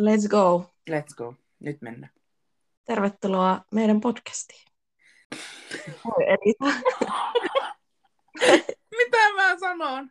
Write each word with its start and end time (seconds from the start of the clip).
Let's 0.00 0.28
go. 0.28 0.70
Let's 0.90 1.14
go. 1.16 1.34
Nyt 1.60 1.82
mennään. 1.82 2.12
Tervetuloa 2.84 3.64
meidän 3.72 4.00
podcastiin. 4.00 4.64
Elisa. 6.26 6.80
Mitä 8.98 9.32
mä 9.36 9.58
sanon? 9.58 10.10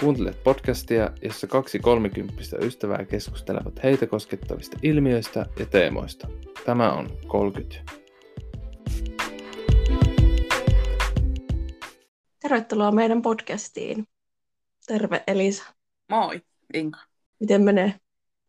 Kuuntelet 0.00 0.42
podcastia, 0.44 1.10
jossa 1.22 1.46
kaksi 1.46 1.78
kolmikymppistä 1.78 2.56
ystävää 2.60 3.04
keskustelevat 3.04 3.82
heitä 3.82 4.06
koskettavista 4.06 4.78
ilmiöistä 4.82 5.46
ja 5.58 5.66
teemoista. 5.66 6.28
Tämä 6.64 6.92
on 6.92 7.10
30. 7.26 8.05
Tervetuloa 12.48 12.92
meidän 12.92 13.22
podcastiin. 13.22 14.08
Terve 14.86 15.22
Elisa. 15.26 15.64
Moi, 16.08 16.42
Inka. 16.74 17.00
Miten 17.40 17.62
menee? 17.62 17.94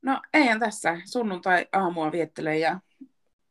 No 0.02 0.22
eihän 0.34 0.60
tässä 0.60 0.98
sunnuntai-aamua 1.06 2.12
viettele 2.12 2.58
ja 2.58 2.80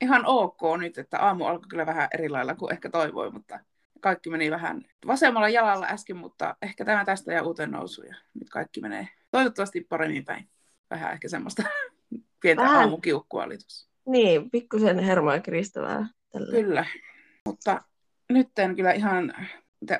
ihan 0.00 0.22
ok 0.26 0.60
nyt, 0.78 0.98
että 0.98 1.18
aamu 1.18 1.44
alkoi 1.44 1.68
kyllä 1.68 1.86
vähän 1.86 2.08
eri 2.14 2.28
lailla 2.28 2.54
kuin 2.54 2.72
ehkä 2.72 2.90
toivoi, 2.90 3.30
mutta 3.30 3.60
kaikki 4.00 4.30
meni 4.30 4.50
vähän 4.50 4.82
vasemmalla 5.06 5.48
jalalla 5.48 5.86
äsken, 5.86 6.16
mutta 6.16 6.56
ehkä 6.62 6.84
tämä 6.84 7.04
tästä 7.04 7.32
ja 7.32 7.42
uuteen 7.42 7.70
nousu 7.70 8.02
ja 8.02 8.14
nyt 8.34 8.50
kaikki 8.50 8.80
menee 8.80 9.08
toivottavasti 9.30 9.80
paremmin 9.80 10.24
päin. 10.24 10.48
Vähän 10.90 11.12
ehkä 11.12 11.28
semmoista 11.28 11.62
pientä 12.42 12.62
Vähän. 12.62 12.76
aamukiukkua 12.76 13.44
oli 13.44 13.58
tuossa. 13.58 13.90
Niin, 14.06 14.50
pikkusen 14.50 14.98
hermoja 14.98 15.40
kiristävää. 15.40 16.08
Tällä. 16.32 16.50
Kyllä, 16.50 16.86
mutta 17.46 17.80
nyt 18.28 18.58
en 18.58 18.76
kyllä 18.76 18.92
ihan, 18.92 19.34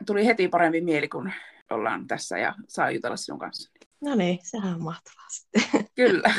tuli 0.07 0.27
heti 0.27 0.49
parempi 0.49 0.81
mieli, 0.81 1.09
kun 1.09 1.33
ollaan 1.71 2.07
tässä 2.07 2.39
ja 2.39 2.55
saa 2.69 2.91
jutella 2.91 3.17
sinun 3.17 3.39
kanssa. 3.39 3.73
No 4.01 4.15
niin, 4.15 4.39
sehän 4.43 4.75
on 4.75 4.83
mahtavaa 4.83 5.27
sitten. 5.29 5.63
Kyllä. 5.95 6.35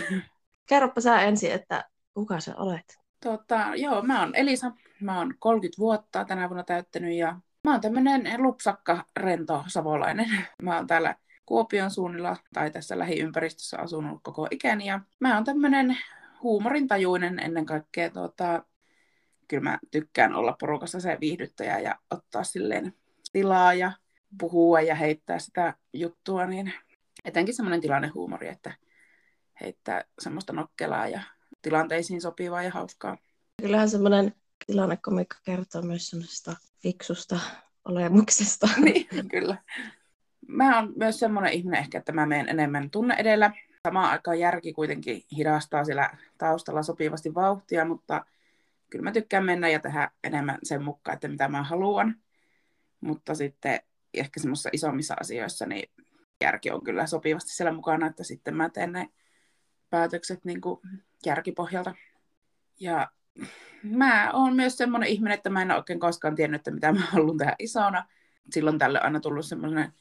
Kerropa 0.69 1.01
sä 1.01 1.21
ensin, 1.21 1.51
että 1.51 1.89
kuka 2.13 2.39
sä 2.39 2.55
olet? 2.55 2.99
Tota, 3.23 3.71
joo, 3.75 4.01
mä 4.01 4.19
oon 4.19 4.35
Elisa. 4.35 4.71
Mä 5.01 5.17
oon 5.17 5.33
30 5.39 5.79
vuotta 5.79 6.25
tänä 6.25 6.49
vuonna 6.49 6.63
täyttänyt 6.63 7.13
ja 7.13 7.39
mä 7.63 7.71
oon 7.71 7.81
tämmönen 7.81 8.43
lupsakka, 8.43 9.05
rento 9.17 9.63
savolainen. 9.67 10.29
Mä 10.61 10.75
oon 10.75 10.87
täällä 10.87 11.15
Kuopion 11.45 11.91
suunnilla 11.91 12.37
tai 12.53 12.71
tässä 12.71 12.99
lähiympäristössä 12.99 13.77
asunut 13.77 14.19
koko 14.23 14.47
ikäni 14.51 14.85
ja 14.85 14.99
mä 15.19 15.35
oon 15.35 15.43
tämmönen 15.43 15.97
huumorintajuinen 16.43 17.39
ennen 17.39 17.65
kaikkea. 17.65 18.09
Tota, 18.09 18.63
kyllä 19.47 19.63
mä 19.63 19.79
tykkään 19.91 20.35
olla 20.35 20.55
porukassa 20.59 20.99
se 20.99 21.17
viihdyttäjä 21.19 21.79
ja 21.79 21.95
ottaa 22.11 22.43
silleen 22.43 22.93
tilaa 23.31 23.73
ja 23.73 23.91
puhua 24.39 24.81
ja 24.81 24.95
heittää 24.95 25.39
sitä 25.39 25.73
juttua, 25.93 26.45
niin 26.45 26.73
etenkin 27.25 27.55
semmoinen 27.55 27.81
tilannehuumori, 27.81 28.47
että 28.47 28.73
heittää 29.61 30.03
semmoista 30.19 30.53
nokkelaa 30.53 31.07
ja 31.07 31.21
tilanteisiin 31.61 32.21
sopivaa 32.21 32.63
ja 32.63 32.71
hauskaa. 32.71 33.17
Kyllähän 33.61 33.89
semmoinen 33.89 34.33
tilannekomikka 34.65 35.37
kertoo 35.43 35.81
myös 35.81 36.09
semmoisesta 36.09 36.55
fiksusta 36.81 37.39
olemuksesta. 37.85 38.69
niin, 38.85 39.07
kyllä. 39.31 39.57
Mä 40.47 40.75
oon 40.75 40.93
myös 40.95 41.19
semmoinen 41.19 41.53
ihminen 41.53 41.79
ehkä, 41.79 41.97
että 41.97 42.11
mä 42.11 42.25
menen 42.25 42.49
enemmän 42.49 42.89
tunne 42.89 43.15
edellä. 43.17 43.51
Samaan 43.87 44.11
aikaan 44.11 44.39
järki 44.39 44.73
kuitenkin 44.73 45.21
hidastaa 45.37 45.83
siellä 45.85 46.09
taustalla 46.37 46.83
sopivasti 46.83 47.35
vauhtia, 47.35 47.85
mutta 47.85 48.25
kyllä 48.89 49.03
mä 49.03 49.11
tykkään 49.11 49.45
mennä 49.45 49.69
ja 49.69 49.79
tehdä 49.79 50.11
enemmän 50.23 50.57
sen 50.63 50.83
mukaan, 50.83 51.15
että 51.15 51.27
mitä 51.27 51.47
mä 51.47 51.63
haluan. 51.63 52.15
Mutta 53.01 53.35
sitten 53.35 53.79
ehkä 54.13 54.39
semmoisissa 54.39 54.69
isommissa 54.73 55.15
asioissa 55.19 55.65
niin 55.65 55.89
järki 56.41 56.71
on 56.71 56.83
kyllä 56.83 57.07
sopivasti 57.07 57.51
siellä 57.51 57.73
mukana, 57.73 58.07
että 58.07 58.23
sitten 58.23 58.55
mä 58.55 58.69
teen 58.69 58.91
ne 58.91 59.09
päätökset 59.89 60.45
niin 60.45 60.61
kuin 60.61 60.79
järkipohjalta. 61.25 61.95
Ja 62.79 63.11
mä 63.83 64.31
oon 64.33 64.55
myös 64.55 64.77
semmoinen 64.77 65.09
ihminen, 65.09 65.33
että 65.33 65.49
mä 65.49 65.61
en 65.61 65.71
ole 65.71 65.77
oikein 65.77 65.99
koskaan 65.99 66.35
tiennyt, 66.35 66.59
että 66.59 66.71
mitä 66.71 66.91
mä 66.91 66.99
haluan 66.99 67.37
tehdä 67.37 67.55
isona. 67.59 68.05
Silloin 68.51 68.77
tälle 68.77 68.99
aina 68.99 69.19
tullut 69.19 69.45
semmoinen 69.45 69.93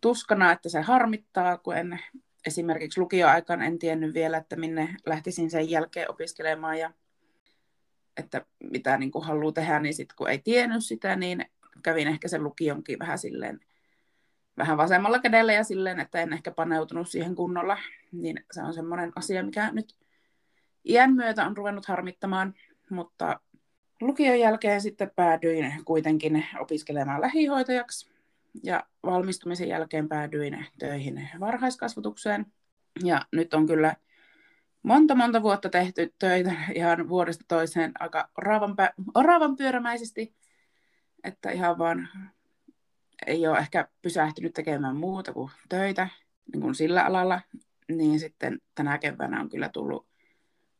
tuskana, 0.00 0.52
että 0.52 0.68
se 0.68 0.80
harmittaa, 0.80 1.58
kun 1.58 1.76
en 1.76 2.00
esimerkiksi 2.46 3.00
lukioaikaan 3.00 3.62
en 3.62 3.78
tiennyt 3.78 4.14
vielä, 4.14 4.36
että 4.36 4.56
minne 4.56 4.96
lähtisin 5.06 5.50
sen 5.50 5.70
jälkeen 5.70 6.10
opiskelemaan 6.10 6.78
ja 6.78 6.92
että 8.16 8.46
mitä 8.72 8.98
niin 8.98 9.10
kuin 9.10 9.24
haluaa 9.24 9.52
tehdä, 9.52 9.80
niin 9.80 9.94
sitten 9.94 10.16
kun 10.16 10.30
ei 10.30 10.38
tiennyt 10.38 10.84
sitä, 10.84 11.16
niin 11.16 11.44
kävin 11.82 12.08
ehkä 12.08 12.28
sen 12.28 12.44
lukionkin 12.44 12.98
vähän 12.98 13.18
silleen 13.18 13.60
vähän 14.58 14.76
vasemmalla 14.76 15.18
kädellä 15.18 15.52
ja 15.52 15.64
silleen, 15.64 16.00
että 16.00 16.20
en 16.20 16.32
ehkä 16.32 16.50
paneutunut 16.50 17.08
siihen 17.08 17.34
kunnolla, 17.34 17.78
niin 18.12 18.44
se 18.50 18.62
on 18.62 18.74
semmoinen 18.74 19.12
asia, 19.16 19.42
mikä 19.42 19.72
nyt 19.72 19.96
iän 20.84 21.14
myötä 21.14 21.46
on 21.46 21.56
ruvennut 21.56 21.86
harmittamaan, 21.86 22.54
mutta 22.90 23.40
lukion 24.00 24.40
jälkeen 24.40 24.80
sitten 24.80 25.10
päädyin 25.16 25.74
kuitenkin 25.84 26.46
opiskelemaan 26.60 27.20
lähihoitajaksi 27.20 28.10
ja 28.62 28.84
valmistumisen 29.02 29.68
jälkeen 29.68 30.08
päädyin 30.08 30.66
töihin 30.78 31.28
varhaiskasvatukseen. 31.40 32.46
Ja 33.04 33.26
nyt 33.32 33.54
on 33.54 33.66
kyllä 33.66 33.96
monta 34.82 35.14
monta 35.14 35.42
vuotta 35.42 35.68
tehty 35.68 36.14
töitä 36.18 36.52
ihan 36.74 37.08
vuodesta 37.08 37.44
toiseen 37.48 37.92
aika 38.00 38.28
oravan, 38.38 38.70
pä- 38.70 39.10
oravan 39.14 39.56
pyörämäisesti, 39.56 40.34
että 41.24 41.50
ihan 41.50 41.78
vaan 41.78 42.08
ei 43.26 43.46
ole 43.46 43.58
ehkä 43.58 43.88
pysähtynyt 44.02 44.54
tekemään 44.54 44.96
muuta 44.96 45.32
kuin 45.32 45.50
töitä 45.68 46.08
niin 46.52 46.60
kuin 46.60 46.74
sillä 46.74 47.04
alalla, 47.04 47.40
niin 47.88 48.20
sitten 48.20 48.58
tänä 48.74 48.98
keväänä 48.98 49.40
on 49.40 49.48
kyllä 49.48 49.68
tullut 49.68 50.08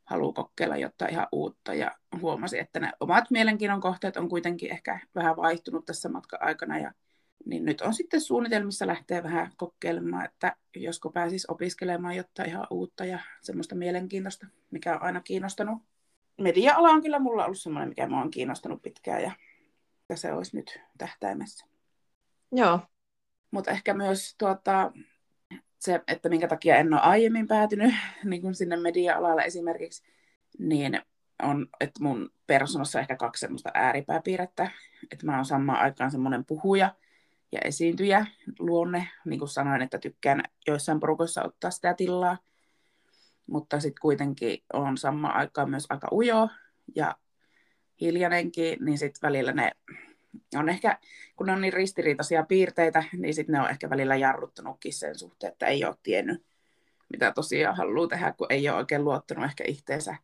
halu 0.05 0.33
kokeilla 0.33 0.77
jotain 0.77 1.13
ihan 1.13 1.29
uutta 1.33 1.75
ja 1.75 1.99
huomasi, 2.21 2.59
että 2.59 2.81
ne 2.81 2.93
omat 3.01 3.31
mielenkiinnon 3.31 3.81
kohteet 3.81 4.17
on 4.17 4.29
kuitenkin 4.29 4.73
ehkä 4.73 5.01
vähän 5.15 5.37
vaihtunut 5.37 5.85
tässä 5.87 6.09
matkan 6.09 6.43
aikana 6.43 6.79
ja 6.79 6.93
niin 7.45 7.65
nyt 7.65 7.81
on 7.81 7.95
sitten 7.95 8.21
suunnitelmissa 8.21 8.87
lähteä 8.87 9.23
vähän 9.23 9.53
kokeilemaan, 9.57 10.25
että 10.25 10.57
josko 10.77 11.11
pääsis 11.11 11.51
opiskelemaan 11.51 12.17
jotain 12.17 12.49
ihan 12.49 12.67
uutta 12.71 13.05
ja 13.05 13.19
semmoista 13.43 13.75
mielenkiintoista, 13.75 14.47
mikä 14.71 14.95
on 14.95 15.03
aina 15.03 15.21
kiinnostanut. 15.21 15.79
Media-ala 16.41 16.89
on 16.89 17.03
kyllä 17.03 17.19
mulla 17.19 17.45
ollut 17.45 17.59
semmoinen, 17.59 17.89
mikä 17.89 18.09
mua 18.09 18.21
on 18.21 18.31
kiinnostanut 18.31 18.83
pitkään 18.83 19.23
ja 19.23 19.33
se 20.17 20.33
olisi 20.33 20.57
nyt 20.57 20.81
tähtäimessä. 20.99 21.67
Joo, 22.53 22.81
Mutta 23.51 23.71
ehkä 23.71 23.95
myös 23.95 24.35
tuota, 24.39 24.93
se, 25.79 26.01
että 26.07 26.29
minkä 26.29 26.49
takia 26.49 26.77
en 26.77 26.95
ole 26.95 27.01
aiemmin 27.01 27.49
päätynyt 27.49 27.95
niin 28.25 28.43
kuin 28.43 28.55
sinne 28.55 28.77
media-alalle 28.77 29.43
esimerkiksi, 29.43 30.03
niin 30.59 31.03
on, 31.43 31.67
että 31.81 32.03
mun 32.03 32.31
persoonassa 32.47 32.99
on 32.99 33.01
ehkä 33.01 33.17
kaksi 33.17 33.41
semmoista 33.41 33.71
ääripääpiirrettä. 33.75 34.71
Että 35.13 35.27
mä 35.27 35.37
oon 35.37 35.45
samaan 35.45 35.81
aikaan 35.81 36.11
semmoinen 36.11 36.45
puhuja 36.45 36.95
ja 37.53 37.61
esiintyjä 37.65 38.27
luonne. 38.59 39.09
Niin 39.25 39.39
kuin 39.39 39.49
sanoin, 39.49 39.83
että 39.83 39.99
tykkään 39.99 40.43
joissain 40.67 41.01
porukoissa 41.01 41.43
ottaa 41.43 41.71
sitä 41.71 41.95
tilaa. 41.95 42.39
Mutta 43.47 43.81
sitten 43.81 44.01
kuitenkin 44.01 44.65
on 44.73 44.99
samaan 44.99 45.37
aikaan 45.37 45.71
myös 45.71 45.87
aika 45.89 46.09
ujo 46.13 46.49
ja 46.97 47.17
hiljainenkin, 48.01 48.79
niin 48.85 48.99
sitten 48.99 49.29
välillä 49.29 49.53
ne 49.53 49.73
on 50.57 50.69
ehkä, 50.69 50.99
kun 51.37 51.47
ne 51.47 51.53
on 51.53 51.61
niin 51.61 51.73
ristiriitaisia 51.73 52.43
piirteitä, 52.43 53.05
niin 53.13 53.35
sitten 53.35 53.53
ne 53.53 53.61
on 53.61 53.71
ehkä 53.71 53.91
välillä 53.91 54.17
jarruttanutkin 54.17 54.93
sen 54.93 55.19
suhteen, 55.19 55.53
että 55.53 55.67
ei 55.67 55.85
ole 55.85 55.97
tiennyt, 56.03 56.43
mitä 57.09 57.33
tosiaan 57.33 57.77
haluaa 57.77 58.09
tehdä, 58.09 58.33
kun 58.33 58.47
ei 58.51 58.69
ole 58.69 58.79
oikein 58.79 59.05
luottanut 59.05 59.45
ehkä 59.45 59.65
itteensä, 59.67 60.17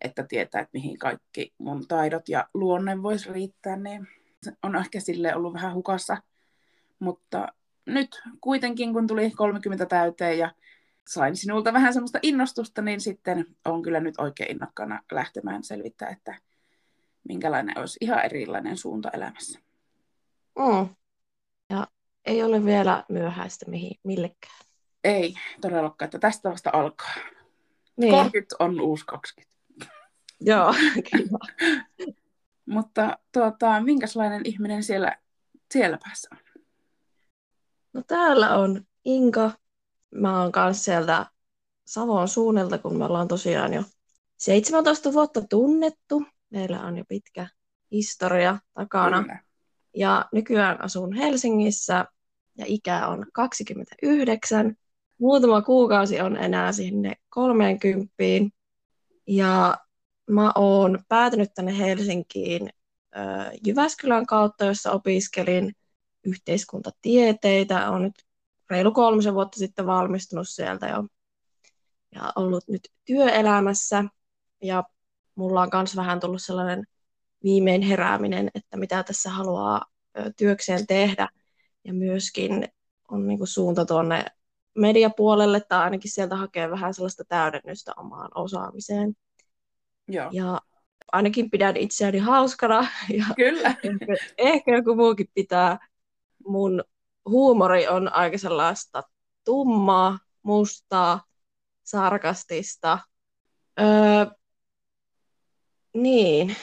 että 0.00 0.22
tietää, 0.22 0.60
että 0.60 0.70
mihin 0.72 0.98
kaikki 0.98 1.54
mun 1.58 1.88
taidot 1.88 2.28
ja 2.28 2.48
luonne 2.54 3.02
voisi 3.02 3.32
riittää, 3.32 3.76
niin 3.76 4.08
on 4.62 4.76
ehkä 4.76 5.00
sille 5.00 5.34
ollut 5.34 5.54
vähän 5.54 5.74
hukassa. 5.74 6.16
Mutta 6.98 7.48
nyt 7.86 8.20
kuitenkin, 8.40 8.92
kun 8.92 9.06
tuli 9.06 9.30
30 9.30 9.86
täyteen 9.86 10.38
ja 10.38 10.52
sain 11.08 11.36
sinulta 11.36 11.72
vähän 11.72 11.92
semmoista 11.92 12.18
innostusta, 12.22 12.82
niin 12.82 13.00
sitten 13.00 13.46
on 13.64 13.82
kyllä 13.82 14.00
nyt 14.00 14.14
oikein 14.18 14.50
innokkaana 14.50 15.02
lähtemään 15.12 15.64
selvittää, 15.64 16.08
että 16.08 16.34
minkälainen 17.28 17.78
olisi 17.78 17.98
ihan 18.00 18.24
erilainen 18.24 18.76
suunta 18.76 19.10
elämässä. 19.10 19.58
mm. 20.58 20.88
ja 21.70 21.86
ei 22.24 22.42
ole 22.42 22.64
vielä 22.64 23.04
myöhäistä 23.08 23.70
mihin, 23.70 23.98
millekään. 24.04 24.58
Ei 25.04 25.34
todellakaan, 25.60 26.06
että 26.06 26.18
tästä 26.18 26.50
vasta 26.50 26.70
alkaa. 26.72 27.14
Niin, 27.96 28.14
30 28.14 28.56
on 28.58 28.80
uusi 28.80 29.04
20. 29.06 29.54
joo, 30.40 30.74
kyllä. 31.10 31.38
Mutta 32.66 33.18
tuota, 33.32 33.80
minkälainen 33.80 34.42
ihminen 34.44 34.82
siellä, 34.82 35.16
siellä 35.72 35.98
päässä 36.04 36.28
on? 36.32 36.38
No 37.92 38.02
täällä 38.06 38.56
on 38.56 38.86
Inka. 39.04 39.50
Mä 40.14 40.42
oon 40.42 40.52
kanssa 40.52 40.84
sieltä 40.84 41.26
Savon 41.86 42.28
suunnilta, 42.28 42.78
kun 42.78 42.98
me 42.98 43.04
ollaan 43.04 43.28
tosiaan 43.28 43.74
jo 43.74 43.82
17 44.36 45.12
vuotta 45.12 45.42
tunnettu. 45.50 46.22
Meillä 46.50 46.80
on 46.80 46.98
jo 46.98 47.04
pitkä 47.08 47.46
historia 47.92 48.58
takana. 48.74 49.22
Kyllä. 49.22 49.38
Ja 49.96 50.28
nykyään 50.32 50.84
asun 50.84 51.12
Helsingissä 51.12 52.06
ja 52.58 52.64
ikä 52.68 53.06
on 53.06 53.26
29. 53.32 54.76
Muutama 55.18 55.62
kuukausi 55.62 56.20
on 56.20 56.36
enää 56.36 56.72
sinne 56.72 57.14
30. 57.28 58.14
Ja 59.26 59.78
mä 60.30 60.52
oon 60.54 60.98
päätynyt 61.08 61.50
tänne 61.54 61.78
Helsinkiin 61.78 62.70
Jyväskylän 63.66 64.26
kautta, 64.26 64.64
jossa 64.64 64.92
opiskelin 64.92 65.72
yhteiskuntatieteitä. 66.24 67.90
Olen 67.90 68.02
nyt 68.02 68.26
reilu 68.70 68.92
kolmisen 68.92 69.34
vuotta 69.34 69.58
sitten 69.58 69.86
valmistunut 69.86 70.48
sieltä 70.48 70.86
jo 70.86 71.04
ja 72.14 72.32
ollut 72.36 72.68
nyt 72.68 72.88
työelämässä. 73.04 74.04
Ja 74.62 74.84
mulla 75.38 75.62
on 75.62 75.68
myös 75.72 75.96
vähän 75.96 76.20
tullut 76.20 76.42
sellainen 76.42 76.84
viimein 77.42 77.82
herääminen, 77.82 78.50
että 78.54 78.76
mitä 78.76 79.02
tässä 79.02 79.30
haluaa 79.30 79.84
työkseen 80.36 80.86
tehdä. 80.86 81.28
Ja 81.84 81.94
myöskin 81.94 82.68
on 83.08 83.26
niin 83.28 83.38
kuin 83.38 83.48
suunta 83.48 83.84
tuonne 83.84 84.24
mediapuolelle 84.74 85.60
tai 85.60 85.80
ainakin 85.80 86.10
sieltä 86.10 86.36
hakee 86.36 86.70
vähän 86.70 86.94
sellaista 86.94 87.24
täydennystä 87.28 87.92
omaan 87.96 88.30
osaamiseen. 88.34 89.14
Joo. 90.08 90.28
Ja 90.32 90.60
ainakin 91.12 91.50
pidän 91.50 91.76
itseäni 91.76 92.18
hauskana. 92.18 92.86
Ja 93.18 93.24
Kyllä. 93.36 93.68
ehkä, 93.68 94.16
ehkä 94.38 94.76
joku 94.76 94.94
muukin 94.94 95.30
pitää. 95.34 95.88
Mun 96.46 96.84
huumori 97.28 97.88
on 97.88 98.14
aika 98.14 98.38
sellaista 98.38 99.02
tummaa, 99.44 100.18
mustaa, 100.42 101.22
sarkastista. 101.84 102.98
Öö, 103.80 104.26
niin. 106.02 106.56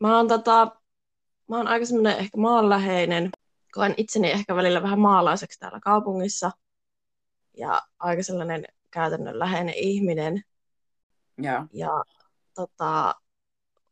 Mä 0.00 0.16
oon, 0.16 0.28
tota, 0.28 0.76
mä 1.48 1.56
oon 1.56 1.68
aika 1.68 1.86
semmoinen 1.86 2.18
ehkä 2.18 2.38
maanläheinen. 2.38 3.30
Koen 3.72 3.94
itseni 3.96 4.30
ehkä 4.30 4.56
välillä 4.56 4.82
vähän 4.82 4.98
maalaiseksi 4.98 5.58
täällä 5.58 5.80
kaupungissa. 5.82 6.50
Ja 7.56 7.82
aika 7.98 8.22
sellainen 8.22 8.64
käytännönläheinen 8.90 9.74
ihminen. 9.74 10.42
Joo. 11.38 11.66
Ja 11.72 12.04
tota, 12.54 13.14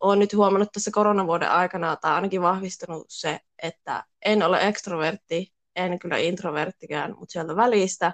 olen 0.01 0.19
nyt 0.19 0.33
huomannut 0.33 0.73
tässä 0.73 0.91
koronavuoden 0.95 1.51
aikana, 1.51 1.97
tai 1.97 2.13
ainakin 2.13 2.43
vahvistunut 2.43 3.07
se, 3.09 3.41
että 3.63 4.05
en 4.25 4.43
ole 4.43 4.69
ekstrovertti, 4.69 5.53
en 5.77 5.99
kyllä 5.99 6.17
introverttikään, 6.17 7.15
mutta 7.19 7.33
sieltä 7.33 7.57
välistä. 7.57 8.13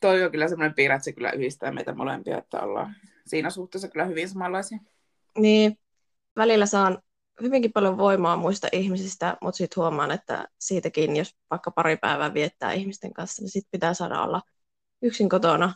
Toi 0.00 0.24
on 0.24 0.30
kyllä 0.30 0.48
semmoinen 0.48 0.74
piirre, 0.74 0.94
että 0.94 1.04
se 1.04 1.12
kyllä 1.12 1.30
yhdistää 1.30 1.72
meitä 1.72 1.94
molempia, 1.94 2.38
että 2.38 2.60
ollaan 2.60 2.96
siinä 3.26 3.50
suhteessa 3.50 3.88
kyllä 3.88 4.04
hyvin 4.04 4.28
samanlaisia. 4.28 4.78
Niin, 5.38 5.78
välillä 6.36 6.66
saan 6.66 6.98
hyvinkin 7.42 7.72
paljon 7.72 7.98
voimaa 7.98 8.36
muista 8.36 8.68
ihmisistä, 8.72 9.36
mutta 9.40 9.58
sitten 9.58 9.82
huomaan, 9.82 10.10
että 10.10 10.48
siitäkin, 10.58 11.16
jos 11.16 11.36
vaikka 11.50 11.70
pari 11.70 11.96
päivää 11.96 12.34
viettää 12.34 12.72
ihmisten 12.72 13.12
kanssa, 13.12 13.42
niin 13.42 13.50
sitten 13.50 13.70
pitää 13.70 13.94
saada 13.94 14.22
olla 14.22 14.42
yksin 15.02 15.28
kotona, 15.28 15.74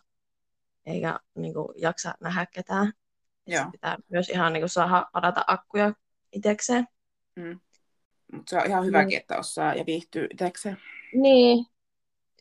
eikä 0.86 1.20
niin 1.34 1.54
kuin, 1.54 1.68
jaksa 1.76 2.14
nähdä 2.20 2.46
ketään. 2.46 2.92
Joo. 3.46 3.62
Sit 3.62 3.72
pitää 3.72 3.98
myös 4.08 4.28
ihan 4.28 4.52
niin 4.52 4.60
kuin, 4.60 4.68
saada 4.68 5.06
ladata 5.14 5.44
akkuja 5.46 5.92
itsekseen. 6.32 6.88
Mm. 7.36 7.60
Mutta 8.32 8.50
se 8.50 8.58
on 8.58 8.66
ihan 8.66 8.86
hyväkin, 8.86 9.18
että 9.18 9.38
osaa 9.38 9.74
ja 9.74 9.86
viihtyy 9.86 10.26
itsekseen. 10.30 10.78
Niin, 11.14 11.66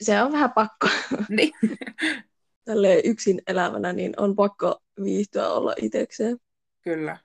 se 0.02 0.22
on 0.22 0.32
vähän 0.32 0.52
pakko. 0.52 0.88
Niin. 1.30 1.52
Tälle 2.70 3.02
yksin 3.04 3.42
elävänä, 3.48 3.94
niin 3.94 4.14
on 4.18 4.36
pakko 4.36 4.80
viihtyä 5.04 5.50
olla 5.50 5.74
itsekseen. 5.82 6.38
Kyllä. 6.82 7.18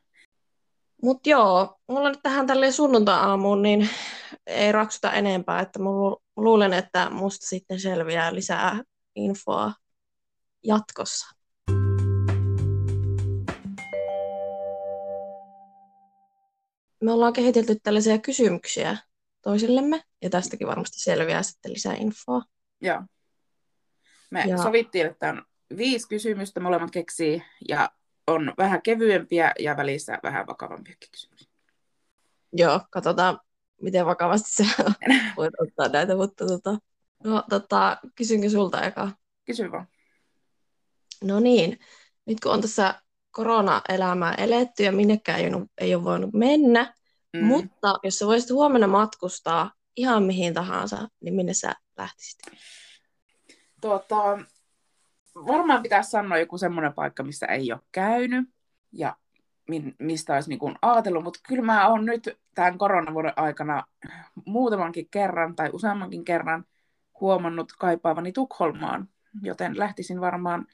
Mutta 1.03 1.29
joo, 1.29 1.77
mulla 1.89 2.09
nyt 2.09 2.19
tähän 2.23 2.47
tälle 2.47 2.73
sunnuntai-aamuun, 2.73 3.63
niin 3.63 3.89
ei 4.47 4.73
raksuta 4.73 5.13
enempää, 5.13 5.61
että 5.61 5.79
mä 5.79 5.91
lu- 5.91 6.23
luulen, 6.37 6.73
että 6.73 7.11
musta 7.11 7.47
sitten 7.47 7.81
selviää 7.81 8.35
lisää 8.35 8.83
infoa 9.17 9.73
jatkossa. 10.63 11.27
Me 17.01 17.13
ollaan 17.13 17.33
kehitelty 17.33 17.77
tällaisia 17.83 18.19
kysymyksiä 18.19 18.97
toisillemme, 19.43 20.03
ja 20.23 20.31
tästäkin 20.31 20.69
varmasti 20.69 21.01
selviää 21.01 21.43
sitten 21.43 21.73
lisää 21.73 21.95
infoa. 21.95 22.43
Joo. 22.81 23.03
Me 24.35 24.45
Ja- 24.47 24.63
sovittiin, 24.63 25.07
että 25.07 25.29
on 25.29 25.43
viisi 25.77 26.09
kysymystä 26.09 26.61
molemmat 26.61 26.91
keksii 26.91 27.43
ja 27.69 27.91
on 28.27 28.53
vähän 28.59 28.83
kevyempiä 28.83 29.53
ja 29.59 29.77
välissä 29.77 30.19
vähän 30.23 30.47
vakavampia 30.47 30.95
kysymyksiä. 31.13 31.51
Joo, 32.53 32.81
katsotaan, 32.91 33.41
miten 33.83 34.07
vakavasti 34.07 34.51
se 34.51 34.67
voit 35.37 35.53
ottaa 35.61 35.89
näitä, 35.89 36.17
mutta 36.17 36.47
tota, 36.47 36.79
no, 37.25 37.43
tota, 37.51 37.99
kysynkö 38.15 38.51
sulta 38.51 38.83
eka? 38.83 39.11
Kysy 39.45 39.73
vaan. 39.73 39.89
No 41.25 41.41
niin, 41.41 41.79
nyt 42.27 42.41
kun 42.41 42.53
on 42.53 42.61
tässä 42.61 43.03
korona-elämää 43.31 44.35
eletty 44.35 44.83
ja 44.83 44.93
minnekään 44.93 45.41
ei 45.41 45.55
ole, 45.55 45.67
ei 45.79 45.95
ole 45.95 46.05
voinut 46.05 46.33
mennä, 46.33 46.95
mm. 47.33 47.45
mutta 47.45 47.99
jos 48.03 48.19
sä 48.19 48.27
voisit 48.27 48.51
huomenna 48.51 48.87
matkustaa 48.87 49.73
ihan 49.97 50.23
mihin 50.23 50.55
tahansa, 50.55 51.09
niin 51.21 51.35
minne 51.35 51.55
sä 51.55 51.75
lähtisit? 51.97 52.39
Tuota, 53.85 54.39
varmaan 55.35 55.83
pitäisi 55.83 56.11
sanoa 56.11 56.39
joku 56.39 56.59
semmoinen 56.59 56.93
paikka, 56.93 57.23
missä 57.23 57.47
ei 57.47 57.73
ole 57.73 57.81
käynyt 57.93 58.49
ja 58.93 59.17
min, 59.69 59.95
mistä 59.99 60.35
olisi 60.35 60.49
niin 60.49 60.59
kuin 60.59 60.75
ajatellut, 60.83 61.25
mutta 61.25 61.41
kyllä 61.49 61.63
mä 61.63 61.89
oon 61.89 62.05
nyt 62.05 62.39
tämän 62.55 62.79
koronavuoden 62.79 63.33
aikana 63.37 63.85
muutamankin 64.45 65.09
kerran 65.11 65.57
tai 65.57 65.71
useammankin 65.73 66.25
kerran 66.25 66.65
huomannut 67.21 67.73
kaipaavani 67.79 68.33
Tukholmaan, 68.33 69.09
joten 69.43 69.79
lähtisin 69.79 70.21
varmaan 70.21 70.67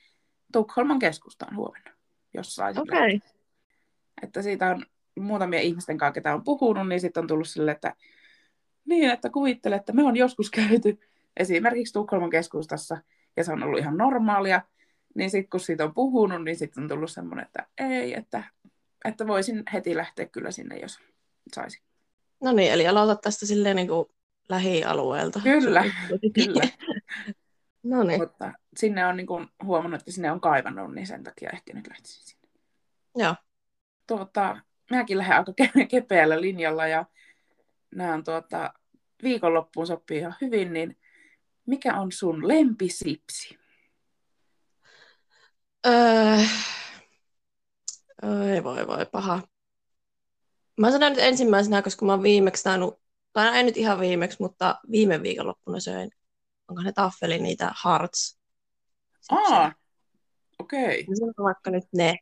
Tukholman 0.52 0.98
keskustaan 0.98 1.56
huomenna, 1.56 1.90
jos 2.34 2.54
saisin 2.54 2.82
lähteä. 2.90 3.30
Että 4.22 4.42
siitä 4.42 4.70
on 4.70 4.86
muutamia 5.20 5.60
ihmisten 5.60 5.98
kanssa, 5.98 6.12
ketä 6.12 6.34
on 6.34 6.44
puhunut, 6.44 6.88
niin 6.88 7.00
sitten 7.00 7.20
on 7.20 7.26
tullut 7.26 7.48
sille, 7.48 7.70
että 7.70 7.94
niin, 8.84 9.10
että 9.10 9.30
kuvittele, 9.30 9.76
että 9.76 9.92
me 9.92 10.04
on 10.04 10.16
joskus 10.16 10.50
käyty 10.50 11.09
esimerkiksi 11.36 11.92
Tukholman 11.92 12.30
keskustassa, 12.30 12.98
ja 13.36 13.44
se 13.44 13.52
on 13.52 13.62
ollut 13.62 13.78
ihan 13.78 13.96
normaalia, 13.96 14.62
niin 15.14 15.30
sitten 15.30 15.50
kun 15.50 15.60
siitä 15.60 15.84
on 15.84 15.94
puhunut, 15.94 16.44
niin 16.44 16.56
sitten 16.56 16.82
on 16.82 16.88
tullut 16.88 17.10
semmoinen, 17.10 17.46
että 17.46 17.66
ei, 17.78 18.14
että, 18.14 18.44
että 19.04 19.26
voisin 19.26 19.62
heti 19.72 19.96
lähteä 19.96 20.26
kyllä 20.26 20.50
sinne, 20.50 20.78
jos 20.78 20.98
saisin. 21.54 21.82
No 22.42 22.52
niin, 22.52 22.72
eli 22.72 22.88
aloita 22.88 23.16
tästä 23.16 23.46
silleen 23.46 23.76
niin 23.76 23.88
kuin 23.88 24.06
lähialueelta. 24.48 25.40
Kyllä, 25.42 25.84
Kyllä, 26.44 26.68
no 27.82 28.02
niin, 28.02 28.20
mutta 28.20 28.52
sinne 28.76 29.06
on 29.06 29.16
niin 29.16 29.26
kuin 29.26 29.48
huomannut, 29.64 30.00
että 30.00 30.12
sinne 30.12 30.32
on 30.32 30.40
kaivannut, 30.40 30.94
niin 30.94 31.06
sen 31.06 31.24
takia 31.24 31.50
ehkä 31.50 31.74
nyt 31.74 31.88
lähtisin 31.88 32.22
sinne. 32.24 32.48
joo. 33.16 33.34
Tuota, 34.06 34.56
minäkin 34.90 35.18
lähden 35.18 35.36
aika 35.36 35.52
ke- 35.62 35.86
kepeällä 35.88 36.40
linjalla 36.40 36.86
ja 36.86 37.04
nämä 37.94 38.22
tuota, 38.24 38.74
viikonloppuun 39.22 39.86
sopii 39.86 40.18
ihan 40.18 40.36
hyvin, 40.40 40.72
niin 40.72 40.96
mikä 41.66 41.94
on 41.94 42.12
sun 42.12 42.48
lempisipsi? 42.48 43.58
Öö, 45.86 46.36
ei 48.54 48.64
voi 48.64 48.86
voi, 48.86 49.06
paha. 49.12 49.42
Mä 50.80 50.90
sanon 50.90 51.12
nyt 51.12 51.20
ensimmäisenä, 51.20 51.82
koska 51.82 52.06
mä 52.06 52.12
oon 52.12 52.22
viimeksi 52.22 52.64
tainnut, 52.64 53.00
tai 53.32 53.46
no 53.46 53.56
ei 53.56 53.62
nyt 53.62 53.76
ihan 53.76 54.00
viimeksi, 54.00 54.36
mutta 54.40 54.80
viime 54.90 55.22
viikonloppuna 55.22 55.80
söin, 55.80 56.10
onko 56.68 56.82
ne 56.82 56.92
taffeli 56.92 57.38
niitä 57.38 57.74
hearts. 57.84 58.40
Aa, 59.30 59.72
okei. 60.58 60.84
Okay. 60.84 61.04
Mä 61.08 61.16
sanon 61.18 61.34
vaikka 61.38 61.70
nyt 61.70 61.84
ne. 61.92 62.16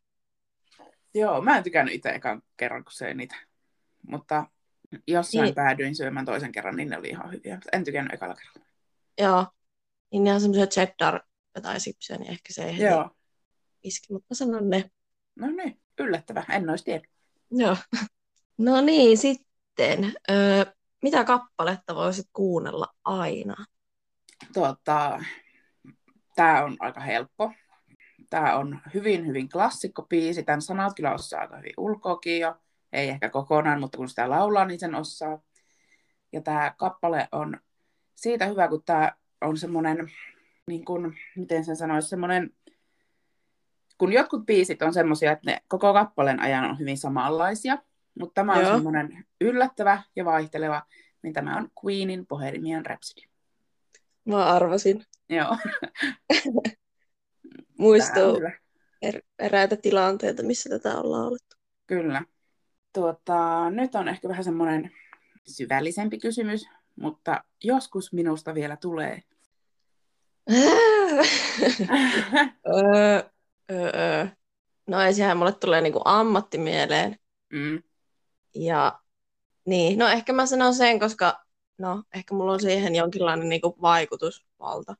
Joo, 1.14 1.40
mä 1.40 1.56
en 1.56 1.64
tykännyt 1.64 1.94
itse 1.94 2.08
ekan 2.08 2.42
kerran, 2.56 2.84
kun 2.84 2.92
söin 2.92 3.16
niitä. 3.16 3.36
Mutta 4.06 4.46
jossain 5.06 5.44
Niin. 5.44 5.54
päädyin 5.54 5.96
syömään 5.96 6.26
toisen 6.26 6.52
kerran, 6.52 6.76
niin 6.76 6.88
ne 6.88 6.98
oli 6.98 7.08
ihan 7.08 7.32
hyviä. 7.32 7.58
En 7.72 7.84
tykännyt 7.84 8.12
ekalla 8.14 8.34
kerralla. 8.34 8.67
Joo. 9.18 9.46
Niin 10.12 10.24
ne 10.24 10.34
on 10.34 10.40
semmoisia 10.40 10.66
cheddar 10.66 11.20
jotain 11.54 11.80
sipsiä, 11.80 12.16
niin 12.16 12.30
ehkä 12.30 12.52
se 12.52 12.64
ei 12.64 12.78
Joo. 12.78 13.10
iski, 13.82 14.12
mutta 14.12 14.26
mä 14.30 14.34
sanon 14.34 14.70
ne. 14.70 14.90
No 15.36 15.46
niin, 15.46 15.80
yllättävä. 15.98 16.44
En 16.48 16.70
olisi 16.70 16.84
tiennyt. 16.84 17.10
Joo. 17.50 17.76
No 18.58 18.80
niin, 18.80 19.18
sitten. 19.18 20.14
Öö, 20.30 20.64
mitä 21.02 21.24
kappaletta 21.24 21.94
voisit 21.94 22.26
kuunnella 22.32 22.86
aina? 23.04 23.64
Tuota, 24.52 25.20
tämä 26.36 26.64
on 26.64 26.76
aika 26.80 27.00
helppo. 27.00 27.52
Tämä 28.30 28.56
on 28.56 28.80
hyvin, 28.94 29.26
hyvin 29.26 29.48
klassikkopiisi. 29.48 30.42
Tämän 30.42 30.62
sanat 30.62 30.92
kyllä 30.96 31.14
osaa 31.14 31.40
aika 31.40 31.56
hyvin 31.56 31.72
ulkoakin 31.76 32.40
jo. 32.40 32.56
Ei 32.92 33.08
ehkä 33.08 33.28
kokonaan, 33.28 33.80
mutta 33.80 33.98
kun 33.98 34.08
sitä 34.08 34.30
laulaa, 34.30 34.64
niin 34.64 34.80
sen 34.80 34.94
osaa. 34.94 35.40
Ja 36.32 36.40
tämä 36.40 36.74
kappale 36.78 37.28
on 37.32 37.60
siitä 38.18 38.46
hyvä, 38.46 38.68
kun 38.68 38.82
tämä 38.86 39.12
on 39.40 39.56
semmoinen, 39.56 40.10
niin 40.66 40.84
kuin, 40.84 41.16
miten 41.36 41.64
sen 41.64 41.76
sanoisi, 41.76 42.08
semmoinen, 42.08 42.50
kun 43.98 44.12
jotkut 44.12 44.46
biisit 44.46 44.82
on 44.82 44.94
semmoisia, 44.94 45.32
että 45.32 45.50
ne 45.50 45.58
koko 45.68 45.92
kappaleen 45.92 46.40
ajan 46.40 46.64
on 46.64 46.78
hyvin 46.78 46.98
samanlaisia, 46.98 47.78
Mutta 48.18 48.34
tämä 48.34 48.52
on 48.52 48.62
Joo. 48.62 48.74
semmoinen 48.74 49.24
yllättävä 49.40 50.02
ja 50.16 50.24
vaihteleva, 50.24 50.82
niin 51.22 51.34
tämä 51.34 51.56
on 51.56 51.68
Queenin 51.84 52.26
Bohemian 52.26 52.86
Rhapsody. 52.86 53.26
Mä 54.24 54.44
arvasin. 54.44 55.04
Joo, 55.28 55.56
Muistuu 57.78 58.40
er, 59.02 59.22
eräitä 59.38 59.76
tilanteita, 59.76 60.42
missä 60.42 60.70
tätä 60.70 61.00
ollaan 61.00 61.26
olettu. 61.26 61.56
Kyllä. 61.86 62.22
Tuota, 62.92 63.70
nyt 63.70 63.94
on 63.94 64.08
ehkä 64.08 64.28
vähän 64.28 64.44
semmoinen 64.44 64.90
syvällisempi 65.46 66.18
kysymys, 66.18 66.66
mutta 67.00 67.44
joskus 67.64 68.12
minusta 68.12 68.54
vielä 68.54 68.76
tulee. 68.76 69.22
öö, 72.66 73.22
öö, 73.70 73.90
öö. 73.94 74.26
No 74.86 75.00
ensinhän 75.00 75.36
mulle 75.36 75.52
tulee 75.52 75.80
niinku 75.80 76.00
ammatti 76.04 76.58
mieleen. 76.58 77.18
mm, 77.52 77.82
Ja 78.54 79.00
niin, 79.64 79.98
no 79.98 80.08
ehkä 80.08 80.32
mä 80.32 80.46
sanon 80.46 80.74
sen, 80.74 81.00
koska 81.00 81.44
no 81.78 82.02
ehkä 82.14 82.34
mulla 82.34 82.52
on 82.52 82.60
siihen 82.60 82.94
jonkinlainen 82.94 83.48
niinku 83.48 83.76
vaikutusvalta 83.82 84.94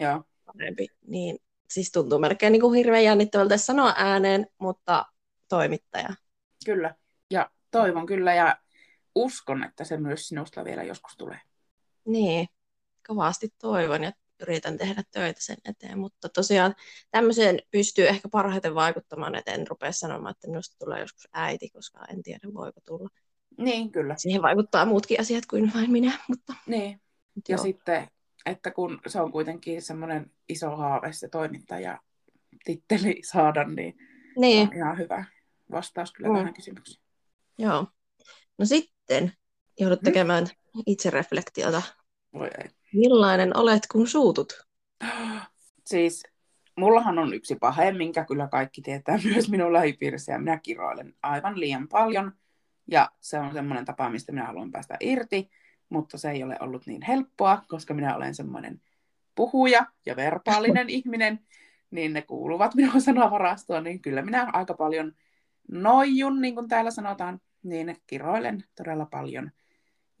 joo, 0.00 0.24
parempi. 0.44 0.88
Niin 1.06 1.38
siis 1.70 1.92
tuntuu 1.92 2.18
melkein 2.18 2.52
niinku 2.52 2.72
hirveän 2.72 3.04
jännittävältä 3.04 3.56
sanoa 3.56 3.94
ääneen, 3.96 4.46
mutta 4.58 5.06
toimittaja. 5.48 6.08
kyllä. 6.64 6.94
Ja 7.30 7.50
toivon 7.70 8.06
kyllä 8.06 8.34
ja 8.34 8.56
uskon, 9.14 9.64
että 9.64 9.84
se 9.84 9.96
myös 9.96 10.28
sinusta 10.28 10.64
vielä 10.64 10.82
joskus 10.82 11.16
tulee. 11.16 11.40
Niin, 12.06 12.48
kovasti 13.06 13.48
toivon 13.60 14.02
ja 14.04 14.12
yritän 14.40 14.78
tehdä 14.78 15.02
töitä 15.10 15.40
sen 15.42 15.56
eteen, 15.64 15.98
mutta 15.98 16.28
tosiaan 16.28 16.74
tämmöiseen 17.10 17.58
pystyy 17.70 18.08
ehkä 18.08 18.28
parhaiten 18.28 18.74
vaikuttamaan, 18.74 19.34
että 19.34 19.52
en 19.52 19.66
rupea 19.66 19.92
sanomaan, 19.92 20.30
että 20.30 20.48
minusta 20.48 20.76
tulee 20.84 21.00
joskus 21.00 21.28
äiti, 21.32 21.70
koska 21.70 22.04
en 22.08 22.22
tiedä 22.22 22.48
voiko 22.54 22.80
tulla. 22.86 23.08
Niin, 23.58 23.92
kyllä. 23.92 24.14
Siihen 24.18 24.42
vaikuttaa 24.42 24.84
muutkin 24.86 25.20
asiat 25.20 25.46
kuin 25.46 25.72
vain 25.74 25.90
minä, 25.92 26.18
mutta 26.28 26.54
Niin. 26.66 27.00
mutta 27.34 27.52
Ja 27.52 27.56
joo. 27.56 27.62
sitten, 27.62 28.08
että 28.46 28.70
kun 28.70 29.00
se 29.06 29.20
on 29.20 29.32
kuitenkin 29.32 29.82
semmoinen 29.82 30.30
iso 30.48 30.76
haave 30.76 31.12
se 31.12 31.28
toimittaja 31.28 32.00
titteli 32.64 33.20
saada, 33.24 33.64
niin 33.64 33.94
Niin, 34.36 34.68
on 34.68 34.74
ihan 34.76 34.98
hyvä 34.98 35.24
vastaus 35.70 36.12
kyllä 36.12 36.28
Mm. 36.28 36.36
tähän 36.36 36.54
kysymykseen. 36.54 37.04
joo. 37.58 37.86
No 38.58 38.64
sitten 38.66 38.93
joudut 39.80 40.00
Mhm. 40.00 40.04
tekemään 40.04 40.46
itsereflektiota. 40.86 41.82
Voi 42.32 42.48
ei. 42.62 42.70
Millainen 42.94 43.56
olet, 43.56 43.82
kun 43.92 44.08
suutut? 44.08 44.66
Siis 45.86 46.22
mullahan 46.76 47.18
on 47.18 47.34
yksi 47.34 47.56
pahe, 47.56 47.92
minkä 47.92 48.24
kyllä 48.24 48.48
kaikki 48.48 48.82
tietää 48.82 49.18
myös 49.34 49.48
minun 49.50 49.72
lähipiirissä, 49.72 50.32
ja 50.32 50.38
minä 50.38 50.58
kiroilen 50.58 51.14
aivan 51.22 51.60
liian 51.60 51.88
paljon. 51.88 52.32
Ja 52.90 53.10
se 53.20 53.38
on 53.38 53.52
semmoinen 53.52 53.84
tapa, 53.84 54.10
mistä 54.10 54.32
minä 54.32 54.46
haluan 54.46 54.70
päästä 54.72 54.96
irti, 55.00 55.50
mutta 55.88 56.18
se 56.18 56.30
ei 56.30 56.42
ole 56.42 56.56
ollut 56.60 56.86
niin 56.86 57.02
helppoa, 57.02 57.62
koska 57.68 57.94
minä 57.94 58.16
olen 58.16 58.34
semmoinen 58.34 58.80
puhuja 59.34 59.86
ja 60.06 60.16
verbaalinen 60.16 60.90
ihminen, 60.98 61.40
niin 61.90 62.12
ne 62.12 62.22
kuuluvat 62.22 62.74
minun 62.74 63.00
sanavarastoon, 63.10 63.84
niin 63.84 64.00
kyllä 64.02 64.22
minä 64.22 64.50
aika 64.52 64.74
paljon 64.74 65.12
noijun, 65.68 66.40
niin 66.40 66.54
kuin 66.54 66.68
täällä 66.68 66.90
sanotaan, 66.90 67.40
niin 67.64 67.96
kiroilen 68.06 68.64
todella 68.76 69.06
paljon. 69.06 69.50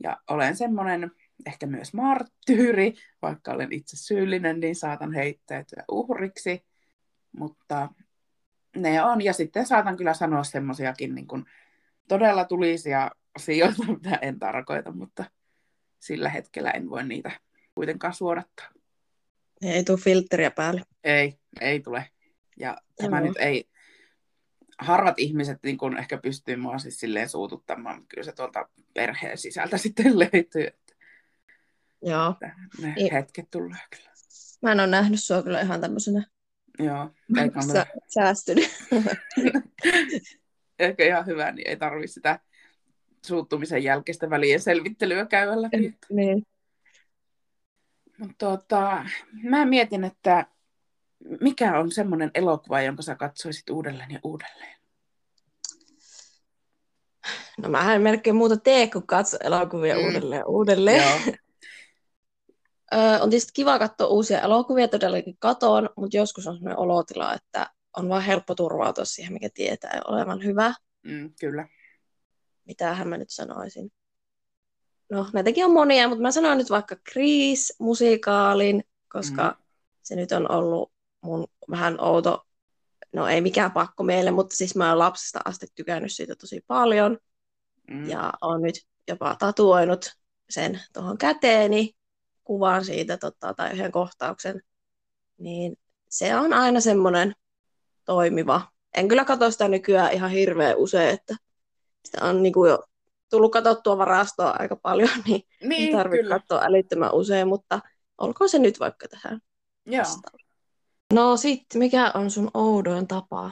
Ja 0.02 0.16
olen 0.30 0.56
semmoinen 0.56 1.10
ehkä 1.46 1.66
myös 1.66 1.94
marttyyri, 1.94 2.94
vaikka 3.22 3.52
olen 3.52 3.72
itse 3.72 3.96
syyllinen, 3.96 4.60
niin 4.60 4.76
saatan 4.76 5.12
heittäytyä 5.12 5.84
uhriksi. 5.90 6.64
Mutta 7.32 7.88
ne 8.76 9.02
on, 9.02 9.24
ja 9.24 9.32
sitten 9.32 9.66
saatan 9.66 9.96
kyllä 9.96 10.14
sanoa 10.14 10.44
semmoisiakin 10.44 11.14
niin 11.14 11.26
kuin 11.26 11.44
todella 12.08 12.44
tulisia 12.44 13.10
asioita, 13.34 13.82
mitä 13.86 14.18
en 14.22 14.38
tarkoita, 14.38 14.92
mutta 14.92 15.24
sillä 15.98 16.28
hetkellä 16.28 16.70
en 16.70 16.90
voi 16.90 17.04
niitä 17.04 17.30
kuitenkaan 17.74 18.14
suodattaa. 18.14 18.68
Ei 19.62 19.84
tule 19.84 19.98
filtteriä 19.98 20.50
päälle. 20.50 20.82
Ei, 21.04 21.38
ei 21.60 21.80
tule. 21.80 22.08
Ja 22.58 22.76
tämä 22.96 23.18
Joo. 23.18 23.28
nyt 23.28 23.36
ei, 23.36 23.68
harvat 24.78 25.18
ihmiset 25.18 25.58
niin 25.62 25.78
kun 25.78 25.98
ehkä 25.98 26.18
pystyy 26.18 26.56
mua 26.56 26.78
siis 26.78 27.00
silleen 27.00 27.28
suututtamaan, 27.28 27.96
mutta 27.96 28.08
kyllä 28.08 28.24
se 28.24 28.32
tuolta 28.32 28.68
perheen 28.94 29.38
sisältä 29.38 29.78
sitten 29.84 30.18
löytyy, 30.18 30.66
että 30.66 30.94
Joo. 32.02 32.34
ne 32.82 32.94
Ei. 32.96 33.12
hetket 33.12 33.50
tulee 33.50 33.80
kyllä. 33.96 34.14
Mä 34.62 34.72
en 34.72 34.80
ole 34.80 34.86
nähnyt 34.86 35.22
sua 35.22 35.42
kyllä 35.42 35.60
ihan 35.60 35.80
tämmöisenä 35.80 36.26
Joo, 36.78 37.10
sä, 37.72 37.86
säästynyt. 38.06 38.70
Ehkä 40.78 41.04
ihan 41.04 41.26
hyvä, 41.26 41.52
niin 41.52 41.68
ei 41.68 41.76
tarvi 41.76 42.08
sitä 42.08 42.40
suuttumisen 43.26 43.84
jälkeistä 43.84 44.30
välien 44.30 44.60
selvittelyä 44.60 45.26
käydä 45.26 45.62
läpi. 45.62 45.98
niin. 46.10 46.46
Mutta 48.18 48.34
tota, 48.38 49.06
mä 49.42 49.64
mietin, 49.64 50.04
että 50.04 50.46
mikä 51.40 51.78
on 51.78 51.90
semmoinen 51.92 52.30
elokuva, 52.34 52.80
jonka 52.82 53.02
sä 53.02 53.14
katsoisit 53.14 53.70
uudelleen 53.70 54.10
ja 54.10 54.18
uudelleen? 54.24 54.76
No 57.58 57.68
mä 57.68 57.94
en 57.94 58.02
melkein 58.02 58.36
muuta 58.36 58.56
tee, 58.56 58.86
kun 58.90 59.06
katso 59.06 59.36
elokuvia 59.40 59.94
Mm. 59.96 60.04
uudelleen 60.04 60.38
ja 60.38 60.46
uudelleen. 60.46 61.02
Joo. 61.02 61.34
On 63.20 63.30
tietysti 63.30 63.52
kiva 63.54 63.78
katsoa 63.78 64.06
uusia 64.06 64.40
elokuvia, 64.40 64.88
todellakin 64.88 65.36
katoon, 65.38 65.90
mutta 65.96 66.16
joskus 66.16 66.46
on 66.46 66.54
sellainen 66.56 66.78
olotila, 66.78 67.34
että 67.34 67.70
on 67.96 68.08
vaan 68.08 68.22
helppo 68.22 68.54
turvautua 68.54 69.04
siihen, 69.04 69.32
mikä 69.32 69.48
tietää 69.54 70.00
olevan 70.08 70.44
hyvä. 70.44 70.74
Mm, 71.02 71.32
kyllä. 71.40 71.68
Mitähän 72.64 73.08
mä 73.08 73.16
nyt 73.18 73.30
sanoisin. 73.30 73.92
No, 75.10 75.26
näitäkin 75.32 75.64
on 75.64 75.72
monia, 75.72 76.08
mutta 76.08 76.22
mä 76.22 76.30
sanon 76.30 76.58
nyt 76.58 76.70
vaikka 76.70 76.96
Grease-musikaalin, 77.12 78.84
koska 79.08 79.50
Mm. 79.58 79.64
se 80.02 80.16
nyt 80.16 80.32
on 80.32 80.50
ollut 80.50 80.92
mun 81.24 81.46
vähän 81.70 82.00
outo, 82.00 82.42
no 83.12 83.28
ei 83.28 83.40
mikään 83.40 83.72
pakko 83.72 84.02
meille, 84.02 84.30
mutta 84.30 84.56
siis 84.56 84.76
mä 84.76 84.88
oon 84.88 84.98
lapsesta 84.98 85.40
asti 85.44 85.66
tykännyt 85.74 86.12
siitä 86.12 86.34
tosi 86.36 86.64
paljon. 86.66 87.18
Mm. 87.90 88.08
Ja 88.10 88.32
on 88.40 88.62
nyt 88.62 88.74
jopa 89.08 89.36
tatuoinut 89.38 90.06
sen 90.50 90.80
tuohon 90.92 91.18
käteeni, 91.18 91.92
kuvan 92.44 92.84
siitä 92.84 93.16
tota, 93.16 93.54
tai 93.54 93.72
yhden 93.72 93.92
kohtauksen. 93.92 94.60
Niin 95.38 95.76
se 96.08 96.36
on 96.36 96.52
aina 96.52 96.80
semmoinen 96.80 97.32
toimiva. 98.04 98.62
En 98.94 99.08
kyllä 99.08 99.24
katso 99.24 99.50
sitä 99.50 99.68
nykyään 99.68 100.12
ihan 100.12 100.30
hirveän 100.30 100.76
usein, 100.76 101.14
että 101.14 101.36
sitä 102.04 102.24
on 102.24 102.42
niinku 102.42 102.66
jo 102.66 102.84
tullut 103.30 103.52
katsottua 103.52 103.98
varastoa 103.98 104.56
aika 104.58 104.76
paljon, 104.76 105.10
niin, 105.26 105.42
ei 105.60 105.68
Niin, 105.68 105.96
tarvitse 105.96 106.28
katsoa 106.28 106.62
älyttömän 106.64 107.14
usein, 107.14 107.48
mutta 107.48 107.80
olkoon 108.18 108.48
se 108.48 108.58
nyt 108.58 108.80
vaikka 108.80 109.08
tähän 109.08 109.40
Joo. 109.86 109.98
vastaus. 109.98 110.43
No 111.12 111.36
sitten, 111.36 111.78
mikä 111.78 112.10
on 112.14 112.30
sun 112.30 112.50
oudoin 112.54 113.08
tapa? 113.08 113.50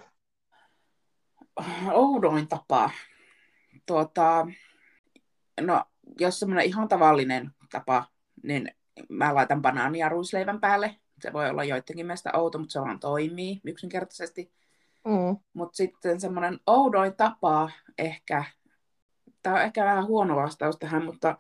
Oudoin 1.93 2.49
tapa. 2.49 2.91
Tuota, 3.87 4.47
no, 5.61 5.85
jos 6.21 6.41
semmoinen 6.41 6.65
ihan 6.65 6.89
tavallinen 6.89 7.51
tapa, 7.71 8.05
niin 8.43 8.71
mä 9.09 9.35
laitan 9.35 9.63
banaania 9.63 10.09
ruisleivän 10.09 10.61
päälle. 10.61 10.97
Se 11.21 11.33
voi 11.33 11.51
olla 11.51 11.65
joidenkin 11.65 12.07
mielestä 12.07 12.31
outo, 12.35 12.59
mutta 12.59 12.73
se 12.73 12.81
vaan 12.81 13.01
toimii 13.01 13.61
yksinkertaisesti. 13.65 14.53
Mm. 15.05 15.37
Mutta 15.53 15.77
sitten 15.77 16.21
semmoinen 16.21 16.61
oudoin 16.67 17.17
tapa 17.17 17.71
ehkä, 17.99 18.45
tämä 19.43 19.57
on 19.57 19.63
ehkä 19.63 19.85
vähän 19.85 20.07
huono 20.07 20.37
vastaus 20.37 20.77
tähän, 20.79 21.05
mutta 21.05 21.37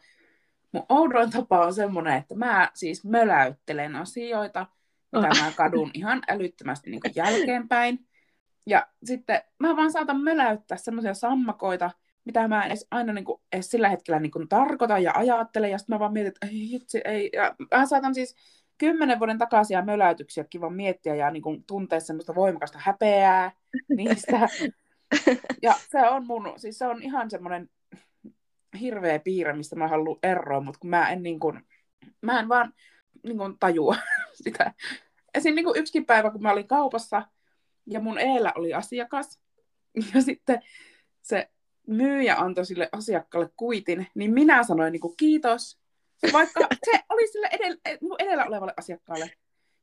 mun 0.73 0.87
oudoin 0.88 1.31
tapa 1.31 1.66
on 1.66 1.75
semmoinen, 1.75 2.14
että 2.14 2.35
mä 2.35 2.71
siis 2.75 3.04
möläyttelen 3.04 3.97
asioita, 3.97 4.66
mitä 5.12 5.28
mä 5.28 5.52
kadun 5.57 5.90
ihan 5.95 6.23
älyttömästi 6.28 6.90
niin 6.90 7.00
kuin 7.00 7.12
jälkeenpäin. 7.16 8.07
Ja 8.66 8.87
sitten 9.04 9.42
mä 9.59 9.76
vaan 9.76 9.92
saatan 9.92 10.21
möläyttää 10.21 10.78
semmoisia 10.78 11.14
sammakoita, 11.14 11.90
mitä 12.25 12.49
mä 12.49 12.62
en 12.62 12.66
edes 12.66 12.87
aina 12.90 13.12
niin 13.12 13.25
kuin, 13.25 13.40
edes 13.52 13.71
sillä 13.71 13.88
hetkellä 13.88 14.21
niin 14.21 14.31
kuin 14.31 14.49
tarkoita 14.49 14.99
ja 14.99 15.12
ajattele. 15.14 15.69
Ja 15.69 15.78
sitten 15.78 15.95
mä 15.95 16.00
vaan 16.00 16.12
mietin, 16.12 16.28
että 16.28 16.47
ei 16.47 16.69
hitsi, 16.71 17.00
ei. 17.04 17.31
Ja 17.33 17.54
mä 17.75 17.87
saatan 17.87 18.14
siis 18.14 18.37
kymmenen 18.78 19.19
vuoden 19.19 19.38
takaisia 19.38 19.85
möläytyksiä 19.85 20.45
kivan 20.45 20.75
miettiä 20.75 21.14
ja 21.14 21.31
niin 21.31 21.42
kuin 21.42 21.64
tuntea 21.66 22.00
semmoista 22.00 22.35
voimakasta 22.35 22.78
häpeää 22.83 23.52
niistä. 23.97 24.38
Ja 25.62 25.75
se 25.90 26.09
on 26.09 26.26
mun, 26.26 26.52
siis 26.57 26.78
se 26.78 26.87
on 26.87 27.02
ihan 27.02 27.31
semmoinen 27.31 27.71
hirveä 28.81 29.19
piirre, 29.19 29.52
mistä 29.52 29.76
mä 29.76 29.88
haluan 29.88 30.19
eroa, 30.23 30.61
mutta 30.61 30.78
kun 30.78 30.90
mä 30.90 31.11
en 31.11 31.23
niin 31.23 31.40
kuin, 31.40 31.61
mä 32.21 32.40
en 32.40 32.49
vaan 32.49 32.73
niin 33.23 33.38
kuin 33.38 33.59
tajua 33.59 33.97
sitä. 34.45 34.73
Esim. 35.34 35.54
Niin 35.54 35.64
kuin 35.64 35.78
yksikin 35.78 36.06
päivä, 36.06 36.30
kun 36.30 36.42
mä 36.42 36.52
olin 36.52 36.68
kaupassa 36.68 37.22
ja 37.86 38.00
mun 38.00 38.18
eellä 38.18 38.52
oli 38.56 38.74
asiakas 38.74 39.40
ja 40.14 40.22
sitten 40.22 40.62
se 41.22 41.50
myyjä 41.86 42.36
antoi 42.36 42.66
sille 42.66 42.88
asiakkaalle 42.92 43.50
kuitin, 43.56 44.06
niin 44.14 44.34
minä 44.34 44.62
sanoin 44.62 44.92
niin 44.92 45.00
kuin 45.00 45.16
kiitos, 45.16 45.78
vaikka 46.32 46.60
se 46.90 47.00
oli 47.08 47.28
sille 47.28 47.48
edellä, 47.52 47.76
niin 47.86 47.98
kuin 47.98 48.22
edellä 48.22 48.44
olevalle 48.44 48.74
asiakkaalle. 48.76 49.30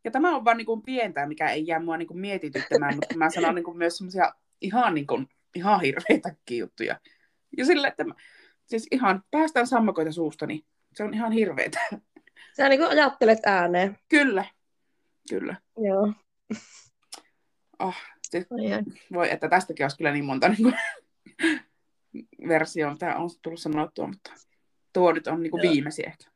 Ja 0.03 0.11
tämä 0.11 0.35
on 0.35 0.45
vaan 0.45 0.57
niin 0.57 0.65
kuin 0.65 0.81
pientä, 0.81 1.25
mikä 1.25 1.49
ei 1.49 1.67
jää 1.67 1.79
mua 1.79 1.97
niin 1.97 2.07
kuin 2.07 2.19
mietityttämään, 2.19 2.95
mutta 2.95 3.17
mä 3.17 3.29
sanon 3.29 3.55
niin 3.55 3.63
kuin 3.63 3.77
myös 3.77 3.97
semmoisia 3.97 4.33
ihan, 4.61 4.93
niin 4.93 5.07
kuin, 5.07 5.27
ihan 5.55 5.81
hirveitäkin 5.81 6.57
juttuja. 6.57 6.99
Ja 7.57 7.65
sillä, 7.65 7.87
että 7.87 8.03
mä, 8.03 8.13
siis 8.65 8.87
ihan 8.91 9.23
päästään 9.31 9.67
sammakoita 9.67 10.11
suustani. 10.11 10.65
Se 10.95 11.03
on 11.03 11.13
ihan 11.13 11.31
hirveetä. 11.31 11.79
Sä 12.57 12.69
niin 12.69 12.83
ajattelet 12.83 13.39
ääneen. 13.45 13.97
Kyllä, 14.09 14.45
kyllä. 15.29 15.55
Joo. 15.77 16.13
Oh, 17.81 17.95
Ai 18.33 18.73
ai. 18.73 18.83
voi, 19.13 19.31
että 19.31 19.49
tästäkin 19.49 19.83
olisi 19.83 19.97
kyllä 19.97 20.11
niin 20.11 20.25
monta 20.25 20.49
niin 20.49 20.63
kuin, 20.63 20.73
versioa, 22.47 22.91
mitä 22.91 23.15
on 23.15 23.29
tullut 23.41 23.59
sanottua, 23.59 24.07
mutta 24.07 24.31
tuo 24.93 25.11
nyt 25.11 25.27
on 25.27 25.43
niin 25.43 25.51
kuin 25.51 25.63
Joo. 25.63 25.73
viimeisin 25.73 26.07
ehkä. 26.07 26.31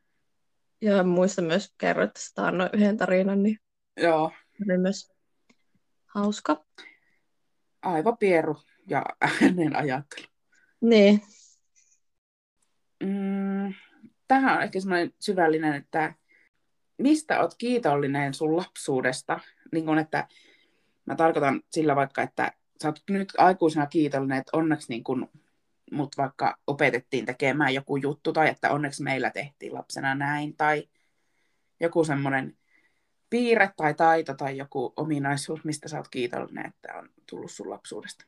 Joo, 0.82 1.04
muista 1.04 1.42
myös 1.42 1.74
kerroit 1.78 2.14
tästä 2.14 2.48
annoin 2.48 2.70
yhden 2.74 2.98
tarinan, 2.98 3.44
niin 3.44 3.60
Joo, 3.98 4.32
oli 4.70 4.78
myös 4.78 5.14
hauska. 6.06 6.66
aivopieru 7.82 8.58
ja 8.88 9.06
äänen 9.42 9.76
ajattelu. 9.76 10.28
Niin. 10.82 11.22
Mm, 13.04 13.74
tähän 14.28 14.58
on 14.58 14.64
ehkä 14.64 14.80
semmoinen 14.80 15.14
syvällinen, 15.20 15.74
että 15.74 16.14
mistä 16.98 17.42
oot 17.42 17.56
kiitollinen 17.58 18.34
sun 18.34 18.58
lapsuudesta? 18.58 19.40
Niin 19.72 19.86
kun, 19.86 20.00
että 20.00 20.28
mä 21.06 21.16
tarkoitan 21.16 21.62
sillä 21.72 21.96
vaikka, 21.96 22.22
että 22.22 22.52
sä 22.84 22.88
oot 22.88 23.00
nyt 23.10 23.34
aikuisena 23.38 23.88
kiitollinen, 23.88 24.38
että 24.38 24.58
onneksi 24.58 24.88
niin 24.90 25.04
kun 25.04 25.30
mut 25.92 26.18
vaikka 26.18 26.58
opetettiin 26.68 27.26
tekemään 27.26 27.74
joku 27.74 27.98
juttu, 27.98 28.34
tai 28.34 28.50
että 28.50 28.72
onneksi 28.72 29.04
meillä 29.04 29.30
tehtiin 29.30 29.74
lapsena 29.74 30.16
näin, 30.16 30.56
tai 30.58 30.90
joku 31.80 32.04
semmoinen 32.04 32.58
piirre 33.30 33.70
tai 33.78 33.94
taito 33.94 34.34
tai 34.34 34.58
joku 34.58 34.94
ominaisuus, 34.96 35.64
mistä 35.64 35.88
sä 35.88 35.98
oot 35.98 36.08
kiitollinen, 36.08 36.66
että 36.66 36.94
on 36.98 37.10
tullut 37.30 37.52
sun 37.52 37.70
lapsuudesta. 37.70 38.26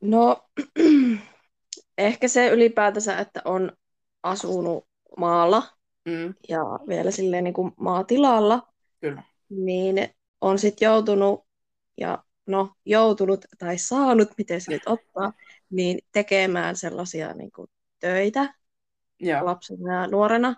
No, 0.00 0.48
ehkä 1.98 2.28
se 2.28 2.48
ylipäätänsä, 2.48 3.18
että 3.18 3.40
on 3.44 3.72
asunut 4.22 4.88
maalla 5.18 5.75
Mm, 6.06 6.34
ja 6.48 6.60
vielä 6.88 7.10
silleen 7.10 7.44
niin 7.44 7.54
kuin 7.54 7.72
maatilalla, 7.76 8.72
kyllä. 9.00 9.22
niin 9.48 10.08
on 10.40 10.58
sitten 10.58 10.86
joutunut, 10.86 11.46
ja 11.96 12.24
no 12.46 12.74
joutunut 12.84 13.44
tai 13.58 13.78
saanut, 13.78 14.28
miten 14.38 14.60
se 14.60 14.72
nyt 14.72 14.82
ottaa, 14.86 15.32
niin 15.70 15.98
tekemään 16.12 16.76
sellaisia 16.76 17.34
niin 17.34 17.52
kuin 17.52 17.70
töitä 18.00 18.54
Joo. 19.20 19.44
lapsena 19.44 19.94
ja 19.94 20.06
nuorena. 20.06 20.56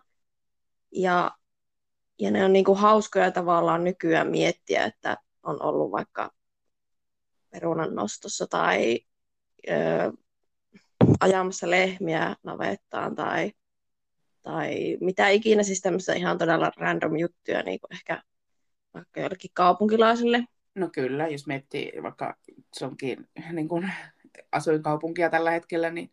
Ja, 0.93 1.31
ja 2.19 2.31
ne 2.31 2.45
on 2.45 2.53
niin 2.53 2.65
kuin 2.65 2.79
hauskoja 2.79 3.31
tavallaan 3.31 3.85
nykyään 3.85 4.31
miettiä, 4.31 4.85
että 4.85 5.17
on 5.43 5.63
ollut 5.63 5.91
vaikka 5.91 6.31
perunan 7.51 7.95
nostossa 7.95 8.47
tai 8.47 9.01
ö, 9.69 10.13
ajamassa 11.21 11.71
lehmiä 11.71 12.37
navettaan 12.43 13.15
tai, 13.15 13.53
tai 14.49 14.99
mitä 15.01 15.29
ikinä, 15.29 15.63
siis 15.63 15.81
tämmöistä 15.81 16.13
ihan 16.13 16.39
todella 16.39 16.73
random 16.77 17.17
juttuja, 17.17 17.63
niin 17.63 17.81
kuin 17.81 17.93
ehkä 17.93 18.23
vaikka 18.95 19.21
jollekin 19.21 19.51
kaupunkilaisille. 19.55 20.45
No 20.75 20.89
kyllä, 20.93 21.29
jos 21.29 21.47
miettii 21.47 21.93
vaikka 22.03 22.37
se 22.75 22.85
onkin 22.85 23.29
niin 23.53 23.69
kuin 23.69 23.93
asuinkaupunkia 24.53 25.31
tällä 25.31 25.51
hetkellä, 25.51 25.91
niin 25.91 26.11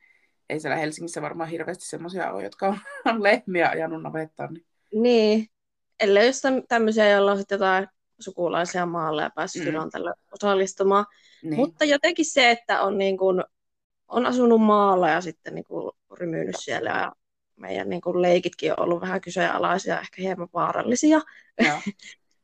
ei 0.50 0.60
siellä 0.60 0.76
Helsingissä 0.78 1.22
varmaan 1.22 1.50
hirveästi 1.50 1.88
semmoisia 1.88 2.32
ole, 2.32 2.44
jotka 2.44 2.78
on, 3.06 3.24
lehmiä 3.24 3.70
ajanut 3.70 4.02
navettaan. 4.02 4.54
Niin. 4.54 4.66
Niin, 5.04 5.48
ellei 6.00 6.32
täm- 6.32 6.66
tämmöisiä, 6.68 7.10
joilla 7.10 7.32
on 7.32 7.38
sitten 7.38 7.56
jotain 7.56 7.88
sukulaisia 8.20 8.86
maalle 8.86 9.22
ja 9.22 9.30
päässyt 9.36 9.66
Mm. 9.66 9.90
tälle 9.92 10.14
osallistumaan. 10.32 11.06
Niin. 11.44 11.56
Mutta 11.56 11.86
jotenkin 11.86 12.26
se, 12.26 12.52
että 12.52 12.82
on, 12.82 12.98
niin 12.98 13.18
kuin, 13.18 13.44
on 14.08 14.26
asunut 14.26 14.62
maalla 14.62 15.10
ja 15.10 15.22
sitten 15.22 15.56
niin 15.56 15.66
kuin 15.66 15.92
rymynyt 16.20 16.56
siellä 16.60 16.90
ja 16.90 17.12
meidän 17.56 17.90
niin 17.90 18.02
kuin 18.02 18.22
leikitkin 18.22 18.72
on 18.72 18.80
ollut 18.80 19.02
vähän 19.02 19.22
kyseenalaisia, 19.22 20.00
ehkä 20.00 20.22
hieman 20.22 20.48
vaarallisia. 20.54 21.22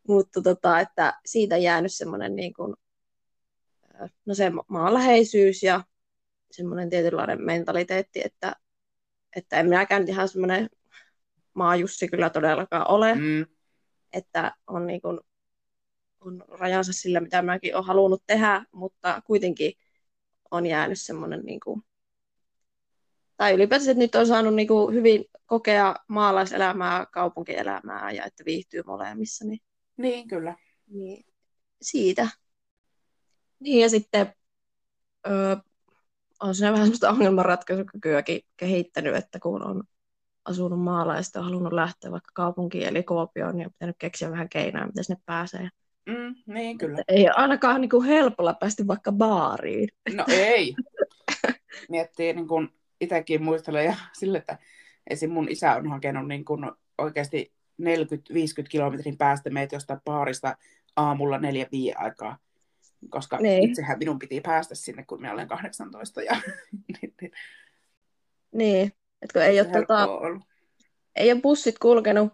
Mutta 0.08 0.42
tota, 0.42 0.80
että 0.80 1.14
siitä 1.26 1.56
on 1.56 1.64
jäänyt 1.64 1.94
semmoinen 1.94 2.36
niin 2.36 2.54
kuin, 2.54 2.74
no 4.26 4.34
se 4.34 4.52
maanläheisyys 4.68 5.64
ja 5.64 5.84
semmoinen 6.52 6.90
tietynlainen 6.90 7.42
mentaliteetti, 7.42 8.22
että, 8.26 8.56
että 9.36 9.60
en 9.60 9.66
minäkään 9.66 10.08
ihan 10.08 10.30
semmoinen 10.30 10.70
maajussi 11.54 12.08
kyllä 12.08 12.30
todellakaan 12.30 12.92
ole, 12.92 13.16
Mm, 13.16 13.46
että 14.14 14.56
on, 14.68 14.88
niin 14.88 15.02
kuin, 15.02 15.20
on 16.22 16.44
rajansa 16.48 16.94
sillä, 16.94 17.20
mitä 17.20 17.42
mäkin 17.42 17.76
olen 17.76 17.86
halunnut 17.86 18.24
tehdä, 18.28 18.66
mutta 18.72 19.22
kuitenkin 19.26 19.74
on 20.52 20.66
jäänyt 20.66 21.02
semmoinen, 21.02 21.42
niin 21.42 21.60
kuin, 21.60 21.84
tai 23.42 23.54
ylipäätään, 23.54 23.90
että 23.90 24.00
nyt 24.00 24.16
on 24.16 24.28
saanut 24.28 24.56
niin 24.56 24.68
kuin, 24.68 24.96
hyvin 24.96 25.26
kokea 25.46 25.96
maalaiselämää, 26.08 27.06
kaupunkielämää 27.06 28.12
ja 28.12 28.26
että 28.26 28.46
viihtyy 28.46 28.84
molemmissa, 28.86 29.46
niin, 29.46 29.60
niin, 29.98 30.28
kyllä. 30.28 30.56
niin 30.88 31.26
siitä. 31.82 32.28
Niin 33.60 33.82
ja 33.82 33.90
sitten 33.90 34.34
öö, 35.28 35.56
on 36.40 36.56
siinä 36.56 36.72
vähän 36.72 36.86
semmoista 36.86 37.10
ongelmanratkaisukykyäkin 37.10 38.42
kehittänyt, 38.58 39.16
että 39.16 39.40
kun 39.40 39.68
on 39.68 39.84
asunut 40.46 40.82
maalla 40.82 41.16
ja 41.16 41.24
sitten 41.24 41.40
on 41.40 41.46
halunnut 41.46 41.74
lähteä 41.74 42.12
vaikka 42.12 42.32
kaupunkiin 42.34 42.88
eli 42.88 43.04
Kuopioon, 43.04 43.58
niin 43.58 43.68
on 43.68 43.74
pitänyt 43.74 43.96
keksiä 44.00 44.32
vähän 44.32 44.50
keinoja, 44.50 44.88
miten 44.88 45.04
sinne 45.04 45.22
pääsee. 45.26 45.70
Mm, 46.06 46.36
niin, 46.46 46.78
kyllä. 46.78 47.04
Ei 47.08 47.24
ole 47.24 47.32
ainakaan 47.36 47.82
niin 47.82 47.90
kuin 47.90 48.08
helpolla 48.08 48.54
päästä 48.54 48.88
vaikka 48.88 49.12
baariin. 49.12 49.90
No 50.14 50.26
ei. 50.28 50.76
Miettii, 51.90 52.34
niin 52.34 52.48
kuin 52.48 52.81
itsekin 53.02 53.44
muistelee 53.44 53.86
ja 53.86 53.96
sille, 54.20 54.38
että 54.38 54.58
esim. 55.10 55.32
mun 55.32 55.50
isä 55.50 55.76
on 55.76 55.90
hakenut 55.90 56.28
niin 56.28 56.46
kuin 56.46 56.72
oikeasti 56.98 57.54
40-50 57.82 57.86
kilometrin 58.70 59.18
päästä 59.18 59.50
meitä 59.50 59.76
jostain 59.76 60.02
baarista 60.06 60.58
aamulla 60.96 61.38
4-5 61.38 61.42
aikaa. 61.96 62.38
Koska 63.10 63.38
Niin. 63.38 63.70
itsehän 63.70 63.98
minun 64.00 64.20
piti 64.20 64.42
päästä 64.42 64.76
sinne, 64.76 65.04
kun 65.04 65.22
minä 65.22 65.34
olen 65.34 65.48
18. 65.48 66.22
Ja, 66.22 66.42
niin, 66.88 67.14
niin, 67.22 67.32
Niin, 68.52 68.92
että 69.22 69.34
kun 69.34 69.42
ei 69.42 69.60
ole, 69.62 69.70
tota, 69.70 70.08
ollut. 70.08 70.44
ei 71.16 71.32
ole 71.32 71.42
bussit 71.42 71.80
kulkenut, 71.80 72.34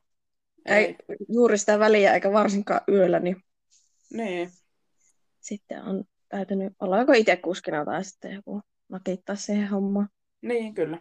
ei. 0.66 0.86
Ei. 0.86 0.96
juuri 1.30 1.58
sitä 1.58 1.80
väliä 1.80 2.14
eikä 2.14 2.32
varsinkaan 2.32 2.82
yöllä, 2.90 3.20
niin 3.20 3.44
Niin. 4.14 4.52
sitten 5.40 5.84
on 5.84 6.04
täytynyt 6.30 6.74
olla 6.80 7.00
joko 7.00 7.14
itse 7.14 7.36
kuskina 7.36 7.86
tai 7.86 8.04
sitten 8.04 8.34
joku 8.34 8.62
nakittaa 8.90 9.36
siihen 9.36 9.68
hommaan. 9.68 10.10
Niin, 10.42 10.74
kyllä. 10.74 11.00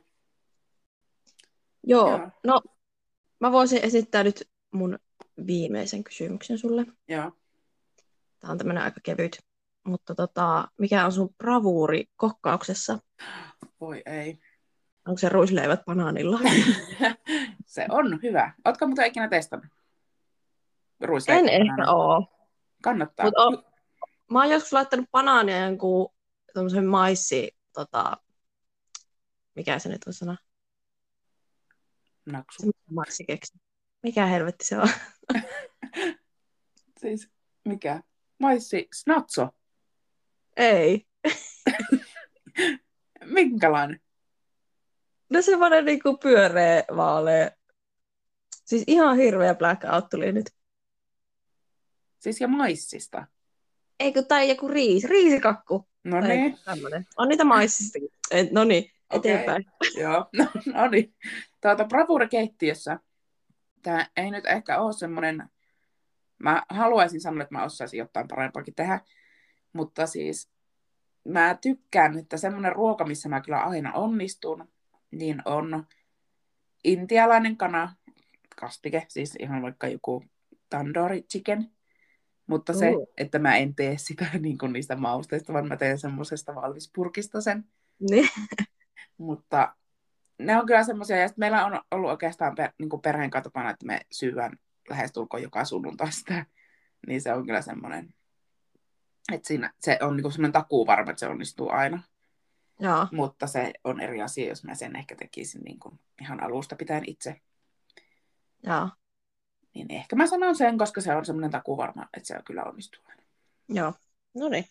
Joo, 1.82 2.10
Joo. 2.10 2.30
no 2.44 2.60
mä 3.40 3.52
voisin 3.52 3.84
esittää 3.84 4.24
nyt 4.24 4.48
mun 4.72 4.98
viimeisen 5.46 6.04
kysymyksen 6.04 6.58
sulle. 6.58 6.86
Joo. 7.08 7.32
Tämä 8.40 8.50
on 8.50 8.58
tämmöinen 8.58 8.82
aika 8.82 9.00
kevyt. 9.02 9.38
Mutta 9.84 10.14
tota, 10.14 10.68
mikä 10.78 11.04
on 11.06 11.12
sun 11.12 11.34
bravuuri 11.38 12.04
kokkauksessa? 12.16 12.98
Voi 13.80 14.02
ei. 14.06 14.38
Onko 15.08 15.18
se 15.18 15.28
ruisleivät 15.28 15.84
banaanilla? 15.84 16.40
Se 17.66 17.86
on 17.90 18.22
hyvä. 18.22 18.52
Ootko 18.64 18.86
muuten 18.86 19.06
ikinä 19.06 19.28
testannut? 19.28 19.66
en 21.00 21.08
Ruisleipää 21.08 21.50
ehkä 21.50 21.90
oo. 21.90 22.26
Kannattaa. 22.82 23.26
Mut 23.26 23.34
on, 23.36 23.64
mä 24.30 24.38
oon 24.38 24.50
joskus 24.50 24.72
laittanut 24.72 25.10
banaania 25.10 25.64
jonkun 25.64 26.08
maissi, 26.88 27.56
tota, 27.72 28.16
mikä 29.56 29.78
se 29.78 29.88
nyt 29.88 30.06
on 30.06 30.12
sana? 30.12 30.36
Naksu. 32.26 32.70
Mikä 34.02 34.26
helvetti 34.26 34.64
se 34.64 34.78
on? 34.78 34.88
Siis 37.00 37.30
mikä? 37.64 38.02
Maissi 38.38 38.88
snatso. 38.94 39.48
Ei. 40.56 41.06
Minkälainen? 43.24 44.00
No 45.30 45.42
semmoinen 45.42 45.84
niinku 45.84 46.16
pyöreä, 46.16 46.84
vaalea. 46.96 47.50
Siis 48.64 48.84
ihan 48.86 49.16
hirveä 49.16 49.54
blackout 49.54 50.10
tuli 50.10 50.32
nyt. 50.32 50.50
Siis 52.18 52.40
ja 52.40 52.48
maissista. 52.48 53.26
Eikö 54.00 54.22
tai 54.22 54.48
joku 54.48 54.68
riisi, 54.68 55.06
riisikakku. 55.06 55.88
No 56.04 56.20
niin. 56.20 56.58
On 57.16 57.28
niitä 57.28 57.44
maissistakin. 57.44 58.08
Et, 58.30 58.50
no 58.50 58.64
niin, 58.64 58.90
Eteenpäin. 59.10 59.64
Joo, 60.00 60.28
no, 60.38 60.46
no 60.74 60.88
niin. 60.88 61.14
Tuota, 61.60 61.84
bravura-keittiössä. 61.84 62.98
Tämä 63.82 64.06
ei 64.16 64.30
nyt 64.30 64.46
ehkä 64.46 64.80
ole 64.80 64.92
semmoinen... 64.92 65.48
Mä 66.38 66.62
haluaisin 66.68 67.20
sanoa, 67.20 67.42
että 67.42 67.54
mä 67.54 67.64
osaisin 67.64 67.98
jotain 67.98 68.28
parempaakin 68.28 68.74
tehdä. 68.74 69.00
Mutta 69.72 70.06
siis 70.06 70.50
mä 71.24 71.58
tykkään, 71.60 72.18
että 72.18 72.36
semmoinen 72.36 72.72
ruoka, 72.72 73.04
missä 73.04 73.28
mä 73.28 73.40
kyllä 73.40 73.60
aina 73.60 73.92
onnistun, 73.92 74.68
niin 75.10 75.42
on 75.44 75.86
intialainen 76.84 77.56
kana, 77.56 77.94
kastike, 78.60 79.06
siis 79.08 79.36
ihan 79.38 79.62
vaikka 79.62 79.88
joku 79.88 80.24
tandoori 80.70 81.22
chicken. 81.22 81.70
Mutta 82.46 82.72
se, 82.72 82.88
Oo. 82.88 83.06
että 83.16 83.38
mä 83.38 83.56
en 83.56 83.74
tee 83.74 83.98
sitä 83.98 84.26
niin 84.38 84.58
kuin 84.58 84.72
niistä 84.72 84.96
mausteista, 84.96 85.52
vaan 85.52 85.68
mä 85.68 85.76
teen 85.76 85.98
semmoisesta 85.98 86.54
valmispurkista 86.54 87.40
sen. 87.40 87.64
Niin. 88.10 88.28
Mutta 89.18 89.74
ne 90.38 90.58
on 90.58 90.66
kyllä 90.66 90.84
semmoisia, 90.84 91.16
ja 91.16 91.28
meillä 91.36 91.66
on 91.66 91.80
ollut 91.90 92.10
oikeastaan 92.10 92.54
per, 92.54 92.70
niin 92.78 92.88
kuin 92.88 93.02
perheen 93.02 93.30
katopana, 93.30 93.70
että 93.70 93.86
me 93.86 94.00
syvän 94.12 94.58
lähestulkoon 94.90 95.42
joka 95.42 95.64
sunnuntai 95.64 96.12
sitä. 96.12 96.46
Niin 97.06 97.22
se 97.22 97.32
on 97.32 97.46
kyllä 97.46 97.62
semmoinen, 97.62 98.14
että 99.32 99.48
siinä, 99.48 99.72
se 99.80 99.98
on 100.00 100.16
niin 100.16 100.32
semmoinen 100.32 100.52
takuu 100.52 100.86
varma, 100.86 101.10
että 101.10 101.20
se 101.20 101.26
onnistuu 101.26 101.70
aina. 101.70 102.02
Joo. 102.80 103.06
Mutta 103.12 103.46
se 103.46 103.72
on 103.84 104.00
eri 104.00 104.22
asia, 104.22 104.48
jos 104.48 104.64
mä 104.64 104.74
sen 104.74 104.96
ehkä 104.96 105.16
tekisin 105.16 105.62
niin 105.62 105.80
kuin 105.80 106.00
ihan 106.20 106.42
alusta 106.42 106.76
pitäen 106.76 107.04
itse. 107.06 107.40
Joo. 108.62 108.90
Niin 109.74 109.90
ehkä 109.90 110.16
mä 110.16 110.26
sanon 110.26 110.56
sen, 110.56 110.78
koska 110.78 111.00
se 111.00 111.14
on 111.14 111.24
semmoinen 111.24 111.50
takuu 111.50 111.76
varma, 111.76 112.08
että 112.16 112.26
se 112.26 112.42
kyllä 112.44 112.64
onnistuu 112.64 113.02
aina. 113.08 113.22
Joo. 113.68 113.94
No 114.34 114.48
niin. 114.48 114.64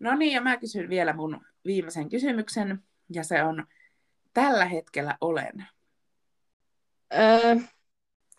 No 0.00 0.16
niin, 0.16 0.32
ja 0.32 0.40
mä 0.40 0.56
kysyn 0.56 0.88
vielä 0.88 1.12
mun 1.12 1.40
viimeisen 1.64 2.08
kysymyksen, 2.08 2.84
ja 3.12 3.24
se 3.24 3.42
on, 3.42 3.66
tällä 4.32 4.64
hetkellä 4.64 5.16
olen. 5.20 5.66
Öö, 7.14 7.56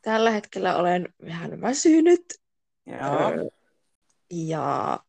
tällä 0.02 0.32
hetkellä 0.32 0.76
olen 0.76 1.14
vähän 1.26 1.62
väsynyt. 1.62 2.26
Joo. 2.86 3.32
Öö, 3.32 3.50
ja, 4.32 5.00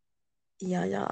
ja, 0.62 0.86
ja 0.86 1.08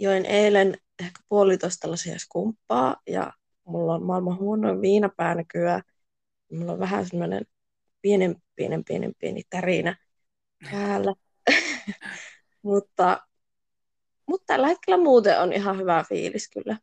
join 0.00 0.26
eilen 0.26 0.74
ehkä 0.98 1.20
puolitoista 1.28 1.90
lasia 1.90 2.18
skumppaa 2.18 2.96
ja 3.06 3.32
mulla 3.64 3.94
on 3.94 4.02
maailman 4.02 4.38
huonoin 4.38 4.80
viinapää 4.80 5.34
nykyään. 5.34 5.82
Mulla 6.52 6.72
on 6.72 6.78
vähän 6.78 7.06
semmoinen 7.06 7.42
pienen, 8.02 8.36
pienen, 8.56 8.84
pienen, 8.84 9.12
pieni 9.18 9.42
tärinä 9.50 9.96
päällä. 10.70 11.14
mutta, 12.62 13.26
mutta 14.26 14.44
tällä 14.46 14.68
hetkellä 14.68 15.02
muuten 15.02 15.40
on 15.40 15.52
ihan 15.52 15.78
hyvä 15.78 16.04
fiilis 16.08 16.50
kyllä. 16.50 16.78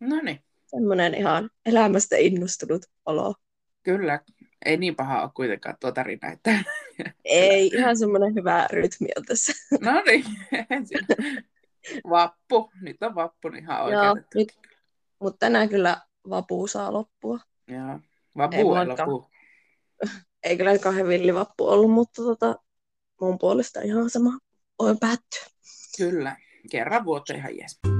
No 0.00 0.20
niin. 0.22 0.44
Semmoinen 0.74 1.14
ihan 1.14 1.50
elämästä 1.66 2.16
innostunut 2.16 2.82
olo. 3.06 3.34
Kyllä. 3.82 4.20
Ei 4.64 4.76
niin 4.76 4.96
paha 4.96 5.22
ole 5.22 5.30
kuitenkaan 5.34 5.76
tuo 5.80 5.92
tarina, 5.92 6.32
että... 6.32 6.50
Ei, 7.24 7.66
ihan 7.66 7.96
semmoinen 7.96 8.34
hyvä 8.34 8.66
rytmi 8.70 9.08
on 9.16 9.24
tässä. 9.24 9.52
No 9.80 10.02
niin. 10.06 10.24
Vappu. 12.10 12.70
Nyt 12.80 13.02
on 13.02 13.14
vappu, 13.14 13.48
niin 13.48 13.64
ihan 13.64 13.92
Joo, 13.92 14.16
nyt, 14.34 14.58
mutta 15.18 15.38
tänään 15.38 15.68
kyllä 15.68 16.00
vapu 16.30 16.66
saa 16.66 16.92
loppua. 16.92 17.38
Joo. 17.68 18.00
Vappu 18.36 18.54
Ei 18.54 18.58
ei 18.58 18.64
mullakaan. 18.64 19.10
loppu. 19.10 19.30
Ei 20.42 20.56
kyllä 20.56 20.78
kauhean 20.78 21.08
villivappu 21.08 21.68
ollut, 21.68 21.90
mutta 21.90 22.22
tota, 22.22 22.54
mun 23.20 23.38
puolesta 23.38 23.80
ihan 23.80 24.10
sama. 24.10 24.38
Oi 24.78 24.96
päättyä. 25.00 25.42
Kyllä. 25.96 26.36
Kerran 26.70 27.04
vuotta 27.04 27.34
ihan 27.34 27.56
jes. 27.56 27.93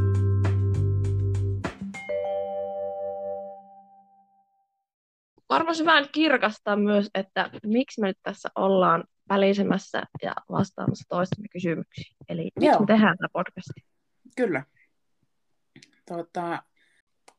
Varmaan 5.55 6.03
nyt 6.03 6.13
kirkastaa 6.13 6.77
myös, 6.77 7.11
että 7.15 7.51
miksi 7.67 8.01
me 8.01 8.07
nyt 8.07 8.19
tässä 8.23 8.49
ollaan 8.55 9.05
välisemässä 9.29 10.03
ja 10.23 10.35
vastaamassa 10.51 11.05
toistemme 11.09 11.49
kysymyksiin. 11.53 12.17
Eli 12.29 12.43
miksi 12.43 12.67
Joo. 12.67 12.81
me 12.81 12.87
tehdään 12.87 13.17
tämä 13.19 13.29
podcasti? 13.33 13.85
Kyllä. 14.37 14.63
Tota, 16.09 16.63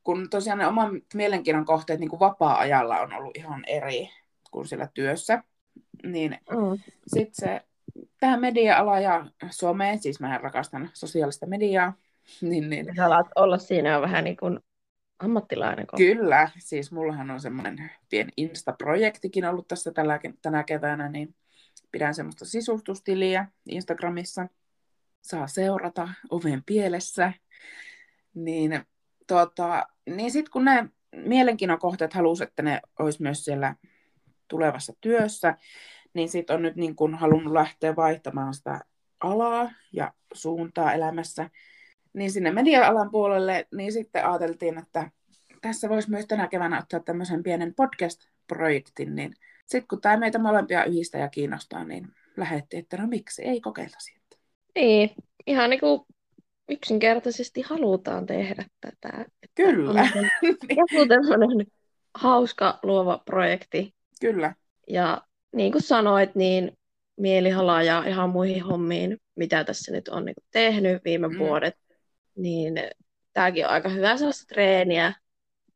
kun 0.03 0.29
tosiaan 0.29 0.59
ne 0.59 0.67
oman 0.67 1.01
mielenkiinnon 1.13 1.65
kohteet 1.65 1.99
niin 1.99 2.09
kuin 2.09 2.19
vapaa-ajalla 2.19 2.99
on 2.99 3.13
ollut 3.13 3.37
ihan 3.37 3.63
eri 3.67 4.09
kuin 4.51 4.67
sillä 4.67 4.89
työssä, 4.93 5.43
niin 6.03 6.31
Mm. 6.51 6.79
sitten 7.07 7.35
se, 7.49 7.61
tämä 8.19 8.37
media-ala 8.37 8.99
ja 8.99 9.25
some, 9.51 9.97
siis 10.01 10.19
mä 10.19 10.37
rakastan 10.37 10.89
sosiaalista 10.93 11.45
mediaa, 11.45 11.93
niin, 12.41 12.69
niin 12.69 12.95
Sä 12.95 13.05
alat 13.05 13.27
olla 13.35 13.57
siinä 13.57 13.89
jo 13.89 14.01
vähän 14.01 14.23
niin 14.23 14.37
kuin 14.37 14.59
ammattilainen. 15.19 15.87
Kun... 15.87 15.97
Kyllä, 15.97 16.49
siis 16.57 16.91
mullahan 16.91 17.31
on 17.31 17.39
semmoinen 17.39 17.91
pieni 18.09 18.31
Insta-projektikin 18.37 19.45
ollut 19.45 19.67
tässä 19.67 19.91
tällä, 19.91 20.19
tänä 20.41 20.63
keväänä, 20.63 21.09
niin 21.09 21.35
pidän 21.91 22.15
semmoista 22.15 22.45
sisustustiliä 22.45 23.47
Instagramissa. 23.69 24.47
Saa 25.21 25.47
seurata 25.47 26.09
oven 26.29 26.63
pielessä. 26.65 27.33
Niin, 28.33 28.85
tota, 29.27 29.87
niin 30.09 30.31
sitten 30.31 30.51
kun 30.51 30.65
ne 30.65 30.89
mielenkiinnon 31.15 31.79
kohteet 31.79 32.13
halusi, 32.13 32.43
että 32.43 32.63
ne 32.63 32.81
olisi 32.99 33.21
myös 33.21 33.45
siellä 33.45 33.75
tulevassa 34.47 34.93
työssä, 35.01 35.57
niin 36.13 36.29
sitten 36.29 36.55
on 36.55 36.61
nyt 36.61 36.75
niin 36.75 36.95
kun 36.95 37.15
halunnut 37.15 37.53
lähteä 37.53 37.95
vaihtamaan 37.95 38.53
sitä 38.53 38.81
alaa 39.19 39.71
ja 39.91 40.13
suuntaa 40.33 40.93
elämässä 40.93 41.49
niin 42.15 42.31
sinne 42.31 42.51
media-alan 42.51 43.11
puolelle, 43.11 43.67
niin 43.71 43.91
sitten 43.91 44.25
ajateltiin, 44.25 44.77
että 44.77 45.11
tässä 45.61 45.89
voisi 45.89 46.09
myös 46.09 46.25
tänä 46.25 46.47
keväänä 46.47 46.79
ottaa 46.79 46.99
tämmöisen 46.99 47.43
pienen 47.43 47.73
podcast-projektin, 47.75 49.15
niin 49.15 49.33
sitten 49.65 49.87
kun 49.87 50.01
tämä 50.01 50.17
meitä 50.17 50.39
molempia 50.39 50.85
yhdistää 50.85 51.21
ja 51.21 51.29
kiinnostaa, 51.29 51.83
niin 51.83 52.07
lähettiin, 52.37 52.83
että 52.83 52.97
no 52.97 53.07
miksi 53.07 53.41
ei 53.41 53.61
kokeiltaisi. 53.61 54.15
Niin, 54.75 55.09
ihan 55.47 55.69
niin 55.69 55.79
kuin 55.79 56.01
yksinkertaisesti 56.69 57.61
halutaan 57.61 58.25
tehdä 58.25 58.65
tätä. 58.81 59.25
Kyllä, 59.55 60.01
On 60.01 60.07
se 60.07 60.29
joku 60.69 61.07
tämmöinen 61.07 61.67
hauska 62.13 62.79
luova 62.83 63.21
projekti. 63.25 63.93
kyllä, 64.21 64.55
Ja 64.89 65.21
niin 65.55 65.71
kuin 65.71 65.81
sanoit, 65.81 66.35
niin 66.35 66.77
mielihala 67.17 67.83
ja 67.83 68.03
ihan 68.07 68.29
muihin 68.29 68.63
hommiin, 68.63 69.17
mitä 69.35 69.63
tässä 69.63 69.91
nyt 69.91 70.07
on 70.07 70.25
niin 70.25 70.35
kuin 70.35 70.45
tehnyt 70.51 71.03
viime 71.05 71.27
mm. 71.27 71.37
vuodet, 71.37 71.77
niin 72.35 72.73
tämäkin 73.33 73.65
on 73.65 73.71
aika 73.71 73.89
hyvä 73.89 74.17
sellaista 74.17 74.45
treeniä. 74.47 75.13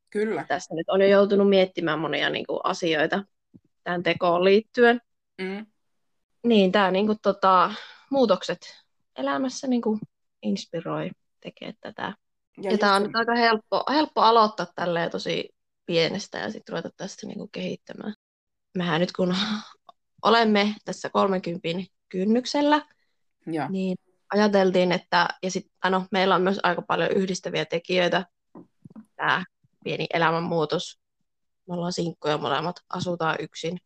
kyllä. 0.09 0.45
Tässä 0.47 0.75
nyt 0.75 0.89
on 0.89 1.01
jo 1.01 1.07
joutunut 1.07 1.49
miettimään 1.49 1.99
monia 1.99 2.29
niin 2.29 2.45
kuin 2.47 2.59
asioita 2.63 3.23
tämän 3.83 4.03
tekoon 4.03 4.43
liittyen. 4.43 5.01
Mm, 5.41 5.65
Niin 6.45 6.71
tämä 6.71 6.91
niin 6.91 7.05
kuin, 7.05 7.17
tota, 7.21 7.71
muutokset 8.11 8.59
elämässä 9.15 9.67
niin 9.67 9.81
kuin, 9.81 9.99
inspiroi 10.41 11.09
tekee 11.41 11.73
tätä. 11.81 12.13
Ja, 12.61 12.71
ja 12.71 12.77
tämä 12.77 12.95
on 12.95 13.03
nyt 13.03 13.15
aika 13.15 13.35
helppo, 13.35 13.83
helppo 13.89 14.21
aloittaa 14.21 14.67
tälleen 14.75 15.11
tosi 15.11 15.49
pienestä 15.85 16.37
ja 16.37 16.51
sitten 16.51 16.73
ruveta 16.73 16.89
tästä 16.97 17.27
niin 17.27 17.37
kuin, 17.37 17.51
kehittämään. 17.51 18.13
Mehän 18.77 19.01
nyt 19.01 19.11
kun 19.11 19.35
olemme 20.23 20.75
tässä 20.85 21.09
30 21.09 21.67
kynnyksellä, 22.09 22.81
Joo, 23.45 23.67
niin 23.69 23.97
ajateltiin, 24.33 24.91
että 24.91 25.27
ja 25.43 25.51
sit, 25.51 25.67
no, 25.89 26.05
meillä 26.11 26.35
on 26.35 26.41
myös 26.41 26.59
aika 26.63 26.81
paljon 26.81 27.11
yhdistäviä 27.11 27.65
tekijöitä. 27.65 28.25
Tämä 29.15 29.45
pieni 29.83 30.07
elämänmuutos. 30.13 30.99
Me 31.67 31.73
ollaan 31.73 31.93
sinkkuja 31.93 32.37
molemmat, 32.37 32.75
asutaan 32.89 33.35
yksin. 33.39 33.77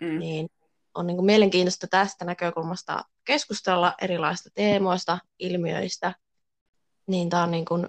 mm, 0.00 0.18
Niin 0.18 0.48
on 0.94 1.06
niin 1.06 1.16
kuin 1.16 1.26
mielenkiintoista 1.26 1.86
tästä 1.86 2.24
näkökulmasta 2.24 3.04
keskustella 3.24 3.94
erilaisista 4.00 4.50
teemoista, 4.54 5.18
ilmiöistä. 5.38 6.14
Niin 7.06 7.30
tämä 7.30 7.42
on 7.42 7.50
niin 7.50 7.64
kuin 7.64 7.88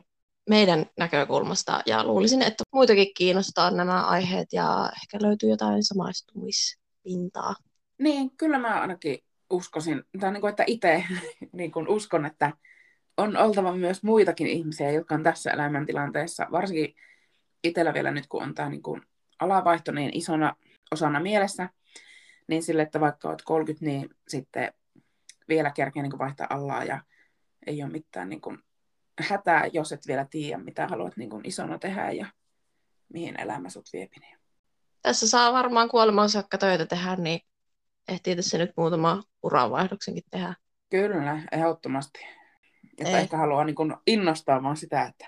meidän 0.50 0.86
näkökulmasta 0.97 1.82
ja 1.86 2.04
luulisin, 2.04 2.41
että 2.41 2.63
muitakin 2.74 3.13
kiinnostaa 3.17 3.71
nämä 3.71 4.06
aiheet 4.06 4.54
ja 4.54 4.91
ehkä 4.95 5.28
löytyy 5.28 5.50
jotain 5.50 5.84
samaistumispintaa. 5.84 7.56
Niin, 7.97 8.38
kyllä 8.38 8.60
mä 8.60 8.82
ainakin 8.82 9.19
uskoisin, 9.51 10.03
tai 10.19 10.31
niin 10.31 10.41
kuin, 10.41 10.49
että 10.49 10.63
itse 10.67 11.03
niin 11.51 11.71
kuin 11.71 11.87
uskon, 11.87 12.25
että 12.25 12.53
on 13.17 13.37
oltava 13.37 13.75
myös 13.75 14.03
muitakin 14.03 14.47
ihmisiä, 14.47 14.91
jotka 14.91 15.15
on 15.15 15.23
tässä 15.23 15.51
elämäntilanteessa, 15.51 16.47
varsinkin 16.51 16.95
itsellä 17.63 17.93
vielä 17.93 18.11
nyt, 18.11 18.27
kun 18.27 18.43
on 18.43 18.55
tämä 18.55 18.69
niin 18.69 18.83
kuin 18.83 19.01
alavaihto 19.39 19.91
niin 19.91 20.17
isona 20.17 20.55
osana 20.91 21.19
mielessä, 21.19 21.69
niin 22.47 22.63
sille, 22.63 22.81
että 22.81 22.99
vaikka 22.99 23.29
olet 23.29 23.41
30, 23.41 23.85
niin 23.85 24.09
sitten 24.27 24.73
vielä 25.49 25.71
kerkeä 25.71 26.03
niin 26.03 26.19
vaihtaa 26.19 26.47
alaa 26.49 26.83
ja 26.83 27.01
ei 27.67 27.83
ole 27.83 27.91
mitään 27.91 28.29
niin 28.29 28.41
kuin 28.41 28.59
hätää, 29.19 29.67
jos 29.73 29.91
et 29.91 30.07
vielä 30.07 30.25
tiedä, 30.29 30.63
mitä 30.63 30.87
haluat 30.87 31.17
niin 31.17 31.29
kuin 31.29 31.45
isona 31.45 31.79
tehdä 31.79 32.11
ja 32.11 32.25
mihin 33.13 33.41
elämä 33.41 33.69
sut 33.69 33.89
viepi. 33.93 34.15
Tässä 35.01 35.27
saa 35.27 35.53
varmaan 35.53 35.89
kuolemaan 35.89 36.29
saakka 36.29 36.57
töitä 36.57 36.85
tehdä, 36.85 37.15
niin 37.15 37.41
ehtii 38.07 38.35
tässä 38.35 38.57
nyt 38.57 38.71
muutama 38.77 39.23
uranvaihdoksenkin 39.43 40.23
tehdä. 40.29 40.55
Kyllä, 40.89 41.41
ehdottomasti. 41.51 42.19
Että 42.97 43.17
Ei. 43.17 43.21
ehkä 43.21 43.37
haluaa 43.37 43.63
niin 43.63 43.75
innostaa 44.07 44.63
vaan 44.63 44.77
sitä, 44.77 45.03
että 45.03 45.27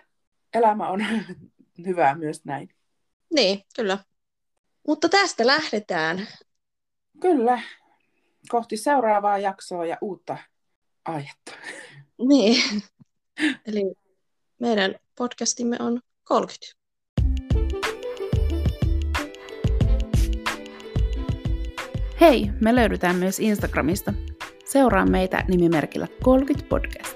elämä 0.53 0.89
on 0.89 1.05
hyvää 1.87 2.15
myös 2.15 2.45
näin. 2.45 2.69
Niin, 3.33 3.63
kyllä. 3.75 3.97
Mutta 4.87 5.09
tästä 5.09 5.47
lähdetään. 5.47 6.27
Kyllä, 7.21 7.61
kohti 8.49 8.77
seuraavaa 8.77 9.37
jaksoa 9.37 9.85
ja 9.85 9.97
uutta 10.01 10.37
aihetta. 11.05 11.51
Niin. 12.17 12.83
Eli 13.67 13.95
meidän 14.59 14.95
podcastimme 15.17 15.77
on 15.79 16.01
30. 16.23 16.82
Hei, 22.23 22.51
me 22.61 22.75
löydytään 22.75 23.15
myös 23.15 23.39
Instagramista. 23.39 24.13
Seuraa 24.65 25.05
meitä 25.05 25.43
nimimerkillä 25.47 26.07
30 26.23 26.69
podcast. 26.69 27.12